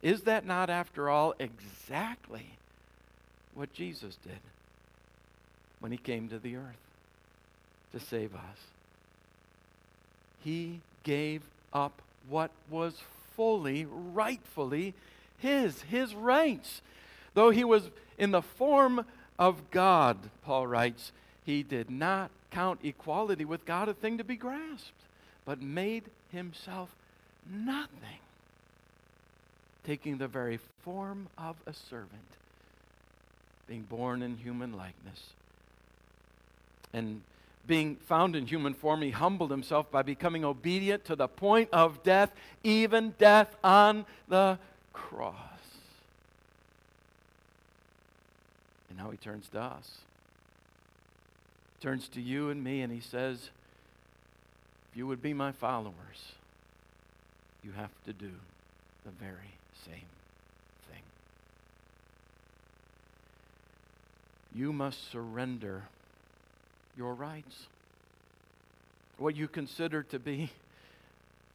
Is 0.02 0.22
that 0.22 0.44
not, 0.44 0.68
after 0.70 1.08
all, 1.08 1.34
exactly 1.38 2.46
what 3.54 3.72
Jesus 3.72 4.16
did 4.16 4.40
when 5.80 5.92
he 5.92 5.98
came 5.98 6.28
to 6.28 6.38
the 6.38 6.56
earth 6.56 6.76
to 7.92 8.00
save 8.00 8.34
us? 8.34 8.58
He 10.42 10.80
gave 11.02 11.42
up 11.72 12.02
what 12.28 12.50
was 12.70 13.00
fully, 13.36 13.86
rightfully 13.88 14.94
his, 15.38 15.82
his 15.82 16.14
rights. 16.14 16.80
Though 17.34 17.50
he 17.50 17.64
was 17.64 17.90
in 18.18 18.30
the 18.30 18.42
form 18.42 19.04
of 19.38 19.70
God, 19.70 20.16
Paul 20.44 20.66
writes, 20.66 21.12
he 21.44 21.62
did 21.62 21.90
not 21.90 22.30
count 22.50 22.80
equality 22.82 23.44
with 23.44 23.66
God 23.66 23.88
a 23.88 23.94
thing 23.94 24.18
to 24.18 24.24
be 24.24 24.36
grasped, 24.36 24.92
but 25.44 25.60
made 25.60 26.04
himself 26.32 26.94
nothing, 27.48 28.20
taking 29.84 30.18
the 30.18 30.26
very 30.26 30.58
form 30.82 31.28
of 31.36 31.56
a 31.66 31.72
servant, 31.72 32.10
being 33.68 33.82
born 33.82 34.22
in 34.22 34.38
human 34.38 34.72
likeness. 34.72 35.30
And 36.92 37.20
being 37.66 37.96
found 37.96 38.36
in 38.36 38.46
human 38.46 38.74
form, 38.74 39.02
he 39.02 39.10
humbled 39.10 39.50
himself 39.50 39.90
by 39.90 40.02
becoming 40.02 40.44
obedient 40.44 41.04
to 41.06 41.16
the 41.16 41.28
point 41.28 41.68
of 41.72 42.02
death, 42.02 42.32
even 42.62 43.14
death 43.18 43.54
on 43.64 44.06
the 44.28 44.58
cross. 44.92 45.34
And 48.88 48.98
now 48.98 49.10
he 49.10 49.16
turns 49.16 49.48
to 49.50 49.60
us. 49.60 49.98
Turns 51.80 52.08
to 52.08 52.20
you 52.20 52.50
and 52.50 52.62
me 52.62 52.80
and 52.82 52.92
he 52.92 53.00
says, 53.00 53.50
If 54.90 54.96
you 54.96 55.06
would 55.06 55.22
be 55.22 55.34
my 55.34 55.52
followers, 55.52 56.32
you 57.62 57.72
have 57.72 57.90
to 58.06 58.12
do 58.12 58.30
the 59.04 59.10
very 59.10 59.54
same 59.84 60.08
thing. 60.90 61.02
You 64.54 64.72
must 64.72 65.10
surrender 65.10 65.84
your 66.96 67.14
rights. 67.14 67.66
What 69.18 69.36
you 69.36 69.48
consider 69.48 70.02
to 70.04 70.18
be 70.18 70.50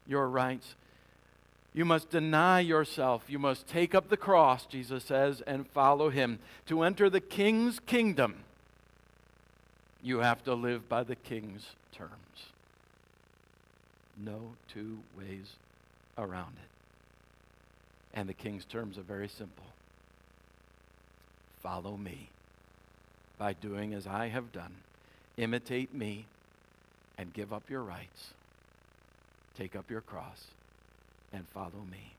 your 0.07 0.27
rights. 0.27 0.75
You 1.73 1.85
must 1.85 2.09
deny 2.09 2.59
yourself. 2.59 3.23
You 3.27 3.39
must 3.39 3.67
take 3.67 3.95
up 3.95 4.09
the 4.09 4.17
cross, 4.17 4.65
Jesus 4.65 5.05
says, 5.05 5.41
and 5.41 5.67
follow 5.69 6.09
him. 6.09 6.39
To 6.67 6.83
enter 6.83 7.09
the 7.09 7.21
king's 7.21 7.79
kingdom, 7.79 8.43
you 10.03 10.19
have 10.19 10.43
to 10.43 10.53
live 10.53 10.89
by 10.89 11.03
the 11.03 11.15
king's 11.15 11.65
terms. 11.93 12.11
No 14.17 14.53
two 14.67 14.99
ways 15.17 15.53
around 16.17 16.53
it. 16.57 18.17
And 18.17 18.27
the 18.27 18.33
king's 18.33 18.65
terms 18.65 18.97
are 18.97 19.03
very 19.03 19.29
simple 19.29 19.65
follow 21.61 21.95
me 21.95 22.27
by 23.37 23.53
doing 23.53 23.93
as 23.93 24.07
I 24.07 24.29
have 24.29 24.51
done 24.51 24.73
imitate 25.41 25.93
me 25.93 26.25
and 27.17 27.33
give 27.33 27.53
up 27.53 27.69
your 27.69 27.83
rights. 27.83 28.33
Take 29.57 29.75
up 29.75 29.89
your 29.91 30.01
cross 30.01 30.45
and 31.33 31.47
follow 31.47 31.85
me. 31.89 32.13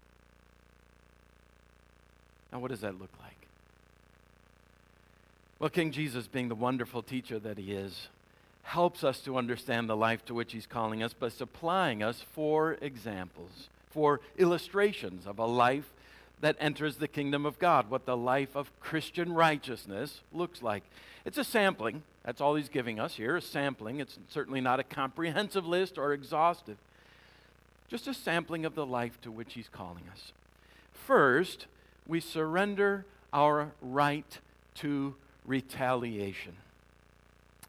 Now, 2.52 2.60
what 2.60 2.70
does 2.70 2.80
that 2.80 3.00
look 3.00 3.10
like? 3.20 3.36
Well, 5.58 5.70
King 5.70 5.92
Jesus, 5.92 6.26
being 6.26 6.48
the 6.48 6.54
wonderful 6.54 7.02
teacher 7.02 7.38
that 7.38 7.56
he 7.56 7.72
is, 7.72 8.08
helps 8.62 9.04
us 9.04 9.20
to 9.20 9.36
understand 9.36 9.88
the 9.88 9.96
life 9.96 10.24
to 10.26 10.34
which 10.34 10.52
he's 10.52 10.66
calling 10.66 11.02
us 11.02 11.12
by 11.12 11.28
supplying 11.28 12.02
us 12.02 12.24
four 12.34 12.76
examples, 12.82 13.68
four 13.90 14.20
illustrations 14.36 15.26
of 15.26 15.38
a 15.38 15.46
life 15.46 15.92
that 16.42 16.56
enters 16.58 16.96
the 16.96 17.08
kingdom 17.08 17.46
of 17.46 17.58
God, 17.58 17.88
what 17.88 18.04
the 18.04 18.16
life 18.16 18.54
of 18.54 18.70
Christian 18.80 19.32
righteousness 19.32 20.20
looks 20.32 20.60
like. 20.60 20.82
It's 21.24 21.38
a 21.38 21.44
sampling. 21.44 22.02
That's 22.24 22.40
all 22.40 22.56
he's 22.56 22.68
giving 22.68 23.00
us 23.00 23.14
here, 23.14 23.36
a 23.36 23.40
sampling. 23.40 24.00
It's 24.00 24.18
certainly 24.28 24.60
not 24.60 24.80
a 24.80 24.84
comprehensive 24.84 25.64
list 25.64 25.98
or 25.98 26.12
exhaustive. 26.12 26.76
Just 27.88 28.08
a 28.08 28.14
sampling 28.14 28.64
of 28.64 28.74
the 28.74 28.84
life 28.84 29.20
to 29.22 29.30
which 29.30 29.54
he's 29.54 29.68
calling 29.68 30.04
us. 30.10 30.32
First, 30.92 31.66
we 32.08 32.18
surrender 32.18 33.06
our 33.32 33.70
right 33.80 34.38
to 34.76 35.14
retaliation. 35.46 36.54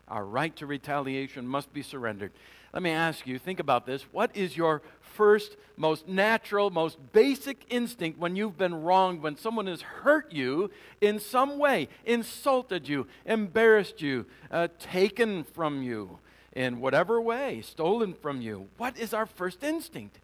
Our 0.08 0.26
right 0.26 0.56
to 0.56 0.66
retaliation 0.66 1.48
must 1.48 1.72
be 1.74 1.84
surrendered. 1.84 2.32
Let 2.74 2.82
me 2.82 2.90
ask 2.90 3.28
you, 3.28 3.38
think 3.38 3.60
about 3.60 3.86
this. 3.86 4.02
What 4.12 4.36
is 4.36 4.58
your 4.58 4.82
first, 5.00 5.58
most 5.78 6.08
natural, 6.08 6.72
most 6.72 6.98
basic 7.12 7.66
instinct 7.70 8.18
when 8.18 8.36
you've 8.36 8.58
been 8.58 8.84
wronged, 8.84 9.22
when 9.22 9.38
someone 9.38 9.68
has 9.68 9.82
hurt 9.82 10.34
you 10.34 10.72
in 11.00 11.20
some 11.20 11.60
way, 11.60 11.88
insulted 12.04 12.90
you, 12.90 13.06
embarrassed 13.28 14.02
you, 14.02 14.26
uh, 14.50 14.70
taken 14.80 15.44
from 15.44 15.84
you 15.84 16.18
in 16.54 16.82
whatever 16.82 17.22
way, 17.22 17.62
stolen 17.62 18.16
from 18.16 18.42
you? 18.42 18.68
What 18.78 18.98
is 18.98 19.14
our 19.14 19.28
first 19.28 19.64
instinct? 19.64 20.20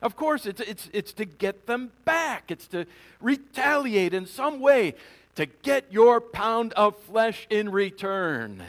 Of 0.00 0.16
course, 0.16 0.46
it's, 0.46 0.62
it's, 0.62 0.88
it's 0.94 1.12
to 1.14 1.26
get 1.26 1.66
them 1.66 1.92
back, 2.06 2.50
it's 2.50 2.66
to 2.68 2.86
retaliate 3.20 4.14
in 4.14 4.24
some 4.24 4.60
way, 4.60 4.94
to 5.34 5.44
get 5.46 5.92
your 5.92 6.20
pound 6.20 6.72
of 6.74 6.96
flesh 6.96 7.46
in 7.50 7.70
return. 7.70 8.62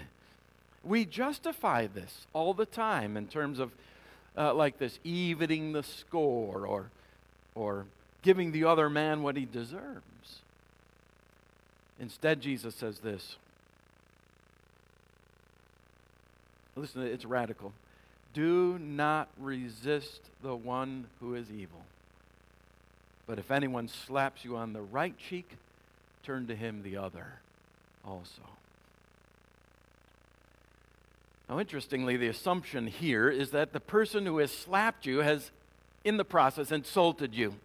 We 0.85 1.05
justify 1.05 1.87
this 1.87 2.27
all 2.33 2.53
the 2.53 2.65
time 2.65 3.17
in 3.17 3.27
terms 3.27 3.59
of 3.59 3.71
uh, 4.37 4.53
like 4.53 4.77
this 4.77 4.99
evening 5.03 5.71
the 5.71 5.83
score 5.83 6.65
or, 6.67 6.89
or 7.55 7.85
giving 8.21 8.51
the 8.51 8.65
other 8.65 8.89
man 8.89 9.23
what 9.23 9.35
he 9.35 9.45
deserves. 9.45 10.41
Instead, 11.99 12.41
Jesus 12.41 12.75
says 12.75 12.99
this. 12.99 13.37
Listen, 16.75 17.03
it's 17.03 17.25
radical. 17.25 17.71
Do 18.33 18.77
not 18.77 19.29
resist 19.39 20.19
the 20.43 20.55
one 20.55 21.07
who 21.21 21.35
is 21.35 21.49
evil. 21.49 21.85
But 23.27 23.39
if 23.39 23.49
anyone 23.49 23.87
slaps 23.87 24.43
you 24.43 24.57
on 24.57 24.73
the 24.73 24.81
right 24.81 25.17
cheek, 25.17 25.49
turn 26.23 26.47
to 26.47 26.55
him 26.55 26.83
the 26.83 26.97
other 26.97 27.39
also. 28.05 28.41
Now, 31.49 31.59
interestingly, 31.59 32.17
the 32.17 32.27
assumption 32.27 32.87
here 32.87 33.29
is 33.29 33.51
that 33.51 33.71
the 33.71 33.79
person 33.79 34.25
who 34.25 34.39
has 34.39 34.51
slapped 34.51 35.05
you 35.05 35.19
has, 35.19 35.51
in 36.03 36.17
the 36.17 36.25
process, 36.25 36.71
insulted 36.71 37.35
you. 37.35 37.55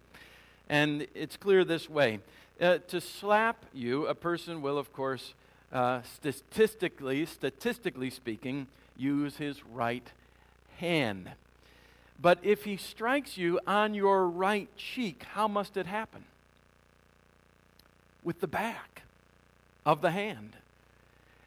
And 0.69 1.07
it's 1.15 1.35
clear 1.35 1.63
this 1.65 1.89
way 1.89 2.19
uh, 2.61 2.77
to 2.89 3.01
slap 3.01 3.65
you, 3.73 4.05
a 4.05 4.13
person 4.13 4.61
will, 4.61 4.77
of 4.77 4.93
course, 4.93 5.33
uh, 5.73 6.01
statistically, 6.03 7.25
statistically 7.25 8.11
speaking, 8.11 8.67
use 8.95 9.37
his 9.37 9.65
right 9.65 10.07
hand. 10.77 11.31
But 12.21 12.37
if 12.43 12.65
he 12.65 12.77
strikes 12.77 13.35
you 13.35 13.59
on 13.65 13.95
your 13.95 14.27
right 14.27 14.69
cheek, 14.77 15.23
how 15.33 15.47
must 15.47 15.75
it 15.75 15.87
happen? 15.87 16.25
With 18.23 18.41
the 18.41 18.47
back 18.47 19.01
of 19.83 20.01
the 20.01 20.11
hand. 20.11 20.53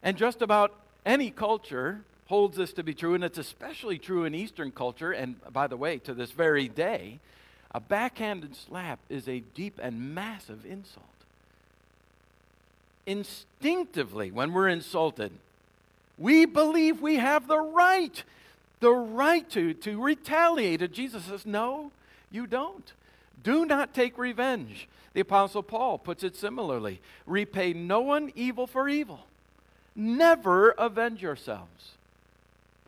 And 0.03 0.17
just 0.17 0.43
about 0.43 0.75
any 1.07 1.31
culture 1.31 2.01
holds 2.35 2.57
this 2.57 2.73
to 2.73 2.83
be 2.83 2.93
true, 2.93 3.15
and 3.15 3.23
it's 3.23 3.39
especially 3.39 3.97
true 3.97 4.25
in 4.25 4.35
Eastern 4.35 4.73
culture. 4.73 5.13
And 5.13 5.37
by 5.53 5.69
the 5.69 5.77
way, 5.77 5.99
to 5.99 6.13
this 6.13 6.33
very 6.33 6.67
day, 6.67 7.21
a 7.73 7.79
backhanded 7.79 8.57
slap 8.57 8.99
is 9.09 9.29
a 9.29 9.39
deep 9.55 9.79
and 9.81 10.17
massive 10.17 10.67
insult. 10.67 11.07
Instinctively, 13.07 14.33
when 14.33 14.53
we're 14.53 14.67
insulted, 14.67 15.31
we 16.19 16.45
believe 16.45 17.01
we 17.01 17.19
have 17.19 17.47
the 17.47 17.61
right, 17.61 18.25
the 18.81 18.91
right 18.91 19.49
to, 19.51 19.73
to 19.73 20.03
retaliate. 20.03 20.83
And 20.83 20.93
Jesus 20.93 21.27
says, 21.27 21.47
No, 21.47 21.93
you 22.33 22.49
don't. 22.49 22.93
Do 23.45 23.65
not 23.65 23.95
take 23.95 24.19
revenge. 24.19 24.89
The 25.13 25.21
Apostle 25.21 25.63
Paul 25.63 25.99
puts 25.99 26.25
it 26.25 26.35
similarly 26.35 27.01
repay 27.27 27.75
no 27.75 28.01
one 28.01 28.33
evil 28.35 28.67
for 28.67 28.89
evil. 28.89 29.21
Never 29.95 30.73
avenge 30.73 31.23
yourselves 31.23 31.93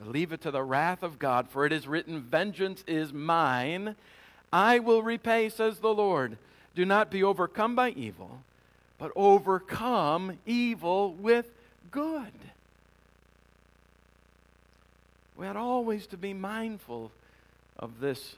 Leave 0.04 0.32
it 0.32 0.42
to 0.42 0.50
the 0.50 0.62
wrath 0.62 1.02
of 1.02 1.18
God, 1.18 1.48
for 1.48 1.64
it 1.64 1.72
is 1.72 1.88
written, 1.88 2.20
Vengeance 2.20 2.84
is 2.86 3.12
mine. 3.12 3.96
I 4.52 4.78
will 4.78 5.02
repay, 5.02 5.48
says 5.48 5.78
the 5.78 5.94
Lord. 5.94 6.36
Do 6.74 6.84
not 6.84 7.10
be 7.10 7.22
overcome 7.22 7.74
by 7.74 7.90
evil, 7.90 8.42
but 8.98 9.10
overcome 9.16 10.38
evil 10.44 11.14
with 11.14 11.46
good. 11.90 12.32
We 15.36 15.46
ought 15.46 15.56
always 15.56 16.06
to 16.08 16.16
be 16.16 16.34
mindful 16.34 17.10
of 17.78 18.00
this, 18.00 18.36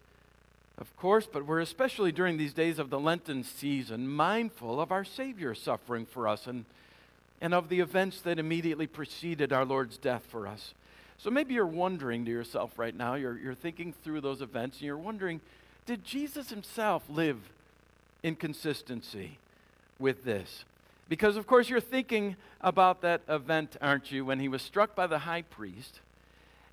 of 0.78 0.96
course, 0.96 1.28
but 1.30 1.46
we're 1.46 1.60
especially 1.60 2.12
during 2.12 2.36
these 2.36 2.52
days 2.52 2.78
of 2.78 2.90
the 2.90 3.00
Lenten 3.00 3.42
season 3.42 4.08
mindful 4.08 4.80
of 4.80 4.92
our 4.92 5.04
Savior 5.04 5.54
suffering 5.54 6.06
for 6.06 6.28
us 6.28 6.46
and, 6.46 6.64
and 7.40 7.54
of 7.54 7.68
the 7.68 7.80
events 7.80 8.20
that 8.20 8.38
immediately 8.38 8.86
preceded 8.86 9.52
our 9.52 9.64
Lord's 9.64 9.96
death 9.96 10.22
for 10.28 10.46
us. 10.46 10.74
So 11.18 11.30
maybe 11.30 11.54
you're 11.54 11.66
wondering 11.66 12.24
to 12.26 12.30
yourself 12.30 12.78
right 12.78 12.94
now, 12.94 13.14
you're, 13.14 13.36
you're 13.36 13.54
thinking 13.54 13.92
through 14.04 14.20
those 14.20 14.40
events, 14.40 14.78
and 14.78 14.86
you're 14.86 14.96
wondering, 14.96 15.40
did 15.84 16.04
Jesus 16.04 16.50
himself 16.50 17.02
live 17.08 17.38
in 18.22 18.36
consistency 18.36 19.38
with 19.98 20.24
this? 20.24 20.64
Because, 21.08 21.36
of 21.36 21.46
course, 21.46 21.68
you're 21.68 21.80
thinking 21.80 22.36
about 22.60 23.00
that 23.00 23.22
event, 23.28 23.76
aren't 23.80 24.12
you, 24.12 24.24
when 24.24 24.38
he 24.38 24.46
was 24.46 24.62
struck 24.62 24.94
by 24.94 25.06
the 25.06 25.20
high 25.20 25.42
priest, 25.42 26.00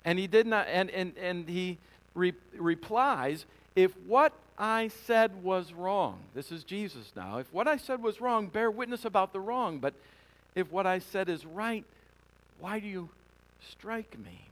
and 0.04 0.18
he 0.18 0.28
did 0.28 0.46
not, 0.46 0.68
and, 0.68 0.90
and, 0.90 1.16
and 1.18 1.48
he 1.48 1.78
re- 2.14 2.34
replies, 2.56 3.46
If 3.74 3.96
what 4.06 4.32
I 4.56 4.88
said 5.06 5.42
was 5.42 5.72
wrong, 5.72 6.20
this 6.34 6.52
is 6.52 6.62
Jesus 6.62 7.12
now, 7.16 7.38
if 7.38 7.52
what 7.52 7.66
I 7.66 7.76
said 7.76 8.00
was 8.00 8.20
wrong, 8.20 8.46
bear 8.46 8.70
witness 8.70 9.04
about 9.04 9.32
the 9.32 9.40
wrong, 9.40 9.78
but 9.78 9.94
if 10.54 10.70
what 10.70 10.86
I 10.86 11.00
said 11.00 11.28
is 11.28 11.44
right, 11.44 11.84
why 12.60 12.78
do 12.78 12.86
you 12.86 13.08
strike 13.60 14.18
me? 14.18 14.46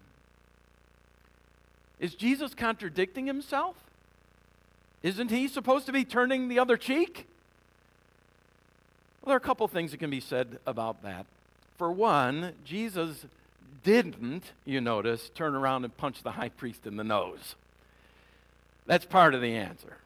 Is 2.00 2.14
Jesus 2.14 2.54
contradicting 2.54 3.26
himself? 3.26 3.76
Isn't 5.02 5.30
he 5.30 5.48
supposed 5.48 5.86
to 5.86 5.92
be 5.92 6.04
turning 6.04 6.48
the 6.48 6.58
other 6.58 6.76
cheek? 6.76 7.26
Well, 9.20 9.28
there 9.28 9.36
are 9.36 9.38
a 9.38 9.40
couple 9.40 9.66
things 9.68 9.90
that 9.90 9.98
can 9.98 10.10
be 10.10 10.20
said 10.20 10.58
about 10.66 11.02
that. 11.02 11.26
For 11.78 11.90
one, 11.90 12.52
Jesus 12.64 13.26
didn't, 13.82 14.52
you 14.64 14.80
notice, 14.80 15.30
turn 15.34 15.54
around 15.54 15.84
and 15.84 15.96
punch 15.96 16.22
the 16.22 16.32
high 16.32 16.48
priest 16.48 16.86
in 16.86 16.96
the 16.96 17.04
nose. 17.04 17.54
That's 18.86 19.04
part 19.04 19.34
of 19.34 19.40
the 19.40 19.54
answer. 19.54 19.98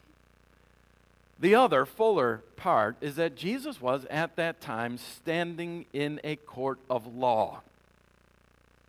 The 1.41 1.55
other, 1.55 1.87
fuller 1.87 2.43
part 2.57 2.97
is 3.01 3.17
that 3.17 3.37
Jesus 3.37 3.81
was 3.81 4.05
at 4.07 4.37
that 4.37 4.61
time 4.61 4.99
standing 4.99 5.87
in 5.93 6.21
a 6.25 6.37
court 6.37 6.79
of 6.91 7.07
law. 7.07 7.61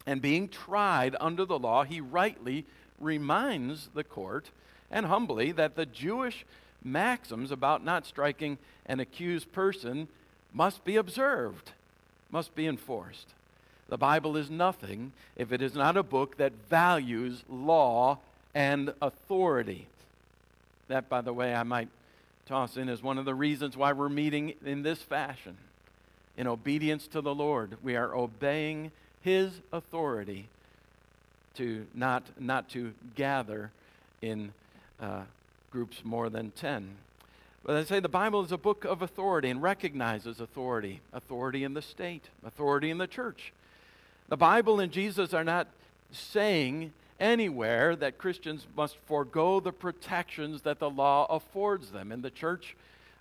And 0.06 0.22
being 0.22 0.48
tried 0.48 1.16
under 1.20 1.46
the 1.46 1.60
law, 1.60 1.84
he 1.84 2.02
rightly 2.02 2.66
reminds 3.00 3.90
the 3.94 4.04
court 4.04 4.50
and 4.92 5.06
humbly 5.06 5.52
that 5.52 5.76
the 5.76 5.86
Jewish 5.86 6.46
maxims 6.84 7.52
about 7.52 7.84
not 7.84 8.06
striking 8.06 8.58
an 8.86 9.00
accused 9.00 9.52
person 9.52 10.08
must 10.54 10.84
be 10.84 10.96
observed, 10.96 11.72
must 12.32 12.56
be 12.56 12.66
enforced. 12.66 13.28
The 13.88 13.98
Bible 13.98 14.38
is 14.38 14.50
nothing 14.50 15.12
if 15.36 15.52
it 15.52 15.62
is 15.62 15.74
not 15.74 15.98
a 15.98 16.04
book 16.04 16.38
that 16.38 16.54
values 16.70 17.44
law 17.50 18.20
and 18.54 18.94
authority. 19.02 19.88
That, 20.88 21.10
by 21.10 21.22
the 21.22 21.34
way, 21.34 21.54
I 21.54 21.64
might 21.64 21.90
toss 22.46 22.78
in 22.78 22.90
as 22.90 23.04
one 23.04 23.18
of 23.18 23.26
the 23.26 23.36
reasons 23.36 23.78
why 23.78 23.94
we're 23.94 24.10
meeting 24.10 24.54
in 24.66 24.82
this 24.82 25.02
fashion. 25.02 25.58
In 26.38 26.48
obedience 26.48 27.06
to 27.08 27.22
the 27.22 27.36
Lord, 27.36 27.78
we 27.84 27.96
are 27.96 28.16
obeying 28.16 28.92
His 29.22 29.62
authority 29.72 30.48
to 31.56 31.86
not, 31.94 32.24
not 32.40 32.70
to 32.70 32.94
gather 33.16 33.72
in 34.22 34.54
uh, 35.02 35.24
groups 35.72 36.02
more 36.04 36.30
than 36.30 36.52
10. 36.52 36.90
But 37.64 37.76
I 37.76 37.84
say 37.84 38.00
the 38.00 38.10
Bible 38.10 38.44
is 38.44 38.52
a 38.52 38.58
book 38.58 38.86
of 38.86 39.02
authority 39.02 39.50
and 39.50 39.62
recognizes 39.62 40.40
authority 40.40 41.02
authority 41.12 41.64
in 41.64 41.74
the 41.74 41.82
state, 41.82 42.30
authority 42.46 42.90
in 42.90 42.98
the 42.98 43.08
church. 43.08 43.52
The 44.30 44.38
Bible 44.38 44.80
and 44.80 44.92
Jesus 44.92 45.34
are 45.34 45.44
not 45.44 45.68
saying 46.12 46.94
anywhere 47.20 47.96
that 47.96 48.18
Christians 48.18 48.66
must 48.76 48.96
forego 49.06 49.60
the 49.60 49.74
protections 49.74 50.62
that 50.62 50.80
the 50.80 50.90
law 50.90 51.26
affords 51.30 51.92
them 51.92 52.12
in 52.12 52.22
the 52.22 52.30
church 52.30 52.76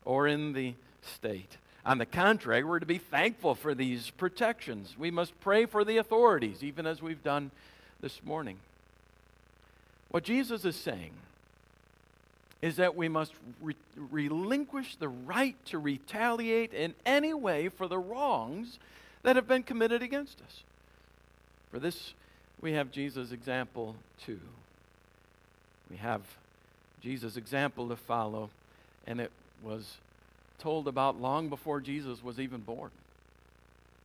or 0.04 0.28
in 0.28 0.52
the 0.52 0.74
state. 1.02 1.56
On 1.88 1.96
the 1.96 2.04
contrary, 2.04 2.62
we're 2.64 2.80
to 2.80 2.84
be 2.84 2.98
thankful 2.98 3.54
for 3.54 3.74
these 3.74 4.10
protections. 4.10 4.94
We 4.98 5.10
must 5.10 5.40
pray 5.40 5.64
for 5.64 5.86
the 5.86 5.96
authorities, 5.96 6.62
even 6.62 6.86
as 6.86 7.00
we've 7.00 7.22
done 7.24 7.50
this 8.02 8.22
morning. 8.22 8.58
What 10.10 10.22
Jesus 10.22 10.66
is 10.66 10.76
saying 10.76 11.12
is 12.60 12.76
that 12.76 12.94
we 12.94 13.08
must 13.08 13.32
re- 13.62 13.74
relinquish 13.96 14.96
the 14.96 15.08
right 15.08 15.56
to 15.64 15.78
retaliate 15.78 16.74
in 16.74 16.94
any 17.06 17.32
way 17.32 17.70
for 17.70 17.88
the 17.88 17.98
wrongs 17.98 18.78
that 19.22 19.36
have 19.36 19.48
been 19.48 19.62
committed 19.62 20.02
against 20.02 20.42
us. 20.42 20.62
For 21.70 21.78
this, 21.78 22.12
we 22.60 22.74
have 22.74 22.92
Jesus' 22.92 23.32
example 23.32 23.96
too. 24.26 24.40
We 25.90 25.96
have 25.96 26.20
Jesus' 27.00 27.38
example 27.38 27.88
to 27.88 27.96
follow, 27.96 28.50
and 29.06 29.22
it 29.22 29.30
was 29.62 29.96
told 30.58 30.88
about 30.88 31.20
long 31.20 31.48
before 31.48 31.80
Jesus 31.80 32.22
was 32.22 32.38
even 32.38 32.60
born. 32.60 32.90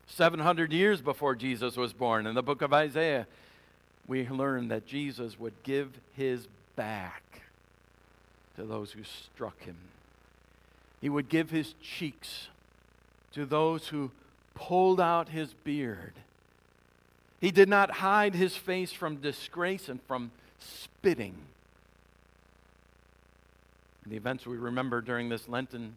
700 0.07 0.71
years 0.71 1.01
before 1.01 1.35
Jesus 1.35 1.77
was 1.77 1.93
born, 1.93 2.27
in 2.27 2.35
the 2.35 2.43
book 2.43 2.61
of 2.61 2.73
Isaiah, 2.73 3.25
we 4.07 4.27
learn 4.27 4.67
that 4.67 4.85
Jesus 4.85 5.39
would 5.39 5.53
give 5.63 5.89
his 6.15 6.47
back 6.75 7.23
to 8.55 8.63
those 8.63 8.91
who 8.91 9.03
struck 9.03 9.59
him. 9.61 9.77
He 11.01 11.09
would 11.09 11.29
give 11.29 11.49
his 11.49 11.73
cheeks 11.81 12.47
to 13.33 13.45
those 13.45 13.87
who 13.87 14.11
pulled 14.55 15.01
out 15.01 15.29
his 15.29 15.53
beard. 15.63 16.13
He 17.41 17.51
did 17.51 17.67
not 17.67 17.91
hide 17.91 18.35
his 18.35 18.55
face 18.55 18.93
from 18.93 19.17
disgrace 19.17 19.89
and 19.89 20.01
from 20.03 20.31
spitting. 20.59 21.35
The 24.05 24.15
events 24.15 24.45
we 24.45 24.57
remember 24.57 25.01
during 25.01 25.29
this 25.29 25.49
Lenten 25.49 25.95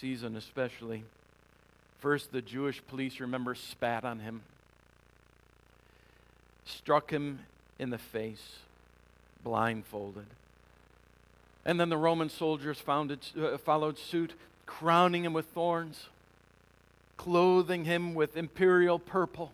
season, 0.00 0.36
especially. 0.36 1.04
First, 2.00 2.32
the 2.32 2.42
Jewish 2.42 2.82
police, 2.88 3.20
remember, 3.20 3.54
spat 3.54 4.04
on 4.04 4.20
him, 4.20 4.42
struck 6.64 7.10
him 7.10 7.40
in 7.78 7.90
the 7.90 7.98
face, 7.98 8.58
blindfolded. 9.42 10.26
And 11.64 11.80
then 11.80 11.88
the 11.88 11.96
Roman 11.96 12.28
soldiers 12.28 12.80
uh, 12.86 13.58
followed 13.58 13.98
suit, 13.98 14.34
crowning 14.66 15.24
him 15.24 15.32
with 15.32 15.46
thorns, 15.46 16.06
clothing 17.16 17.84
him 17.84 18.14
with 18.14 18.36
imperial 18.36 18.98
purple, 18.98 19.50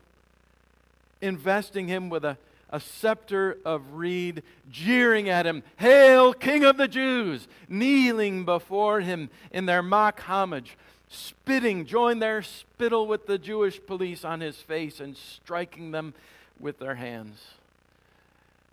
investing 1.21 1.89
him 1.89 2.11
with 2.11 2.25
a, 2.25 2.37
a 2.73 2.81
scepter 2.81 3.59
of 3.65 3.93
reed, 3.93 4.43
jeering 4.71 5.29
at 5.29 5.47
him, 5.47 5.63
Hail, 5.77 6.33
King 6.33 6.65
of 6.65 6.79
the 6.79 6.89
Jews! 6.89 7.47
Kneeling 7.69 8.45
before 8.47 9.01
him 9.01 9.29
in 9.53 9.67
their 9.67 9.83
mock 9.83 10.21
homage, 10.21 10.79
spitting, 11.09 11.85
join 11.85 12.19
their 12.19 12.43
spittle 12.43 13.07
with 13.07 13.27
the 13.27 13.39
Jewish 13.39 13.79
police 13.87 14.25
on 14.25 14.41
his 14.41 14.57
face 14.57 14.99
and 14.99 15.17
striking 15.17 15.91
them 15.91 16.15
with 16.59 16.79
their 16.79 16.95
hands. 16.95 17.43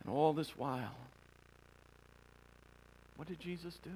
And 0.02 0.14
all 0.14 0.32
this 0.32 0.58
while, 0.58 0.96
what 3.18 3.28
did 3.28 3.42
Jesus 3.42 3.78
do? 3.84 3.92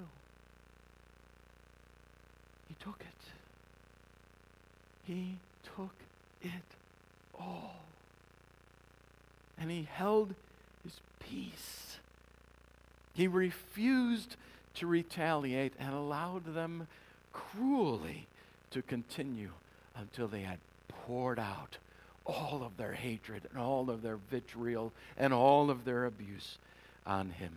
He 2.68 2.76
took 2.84 3.00
it. 3.00 3.08
He 5.06 5.38
took 5.76 5.96
it 6.42 6.50
all. 7.40 7.84
And 9.64 9.72
he 9.72 9.88
held 9.90 10.36
his 10.84 11.00
peace. 11.22 11.98
He 13.14 13.30
refused 13.30 14.36
to 14.74 14.88
retaliate 14.88 15.72
and 15.80 15.94
allowed 15.94 16.54
them 16.54 16.88
cruelly 17.32 18.28
to 18.72 18.82
continue 18.82 19.52
until 19.96 20.28
they 20.28 20.42
had 20.42 20.60
poured 20.90 21.40
out 21.40 21.78
all 22.26 22.62
of 22.62 22.76
their 22.76 22.92
hatred 22.92 23.44
and 23.50 23.58
all 23.58 23.90
of 23.90 24.02
their 24.02 24.18
vitriol 24.30 24.92
and 25.16 25.34
all 25.34 25.70
of 25.70 25.86
their 25.86 26.04
abuse 26.04 26.58
on 27.08 27.30
him. 27.30 27.54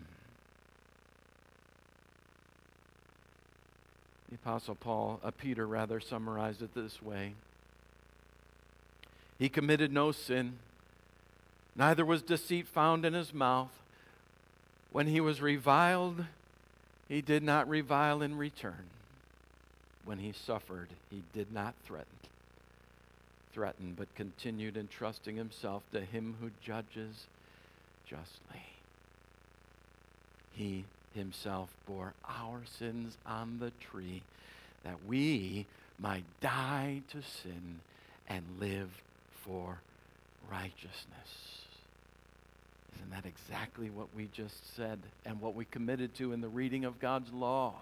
The 4.29 4.37
Apostle 4.37 4.77
Paul, 4.77 5.19
uh, 5.25 5.33
Peter 5.33 5.66
rather, 5.66 5.99
summarized 5.99 6.62
it 6.62 6.73
this 6.73 7.03
way 7.03 7.33
He 9.40 9.49
committed 9.49 9.90
no 9.92 10.12
sin, 10.12 10.59
neither 11.76 12.04
was 12.04 12.22
deceit 12.22 12.66
found 12.66 13.04
in 13.04 13.14
his 13.14 13.34
mouth. 13.34 13.70
When 14.92 15.06
he 15.06 15.20
was 15.20 15.42
reviled, 15.42 16.24
he 17.08 17.20
did 17.20 17.42
not 17.42 17.68
revile 17.68 18.22
in 18.22 18.36
return. 18.36 18.86
When 20.04 20.18
he 20.18 20.32
suffered, 20.32 20.88
he 21.10 21.22
did 21.32 21.52
not 21.52 21.74
threaten, 21.84 22.06
threaten, 23.52 23.94
but 23.96 24.14
continued 24.14 24.76
entrusting 24.76 25.36
himself 25.36 25.82
to 25.92 26.00
him 26.00 26.36
who 26.40 26.50
judges 26.64 27.26
justly. 28.08 28.62
He 30.52 30.84
himself 31.14 31.70
bore 31.86 32.14
our 32.28 32.60
sins 32.78 33.16
on 33.26 33.58
the 33.58 33.72
tree, 33.80 34.22
that 34.84 35.04
we 35.06 35.66
might 35.98 36.24
die 36.40 37.02
to 37.10 37.22
sin 37.22 37.80
and 38.28 38.44
live 38.60 38.90
for 39.44 39.78
righteousness. 40.50 41.65
Isn't 42.96 43.11
that 43.11 43.26
exactly 43.26 43.90
what 43.90 44.09
we 44.16 44.28
just 44.32 44.74
said 44.74 44.98
and 45.24 45.40
what 45.40 45.54
we 45.54 45.64
committed 45.66 46.14
to 46.16 46.32
in 46.32 46.40
the 46.40 46.48
reading 46.48 46.85
of 46.85 46.98
God's 46.98 47.32
law? 47.32 47.74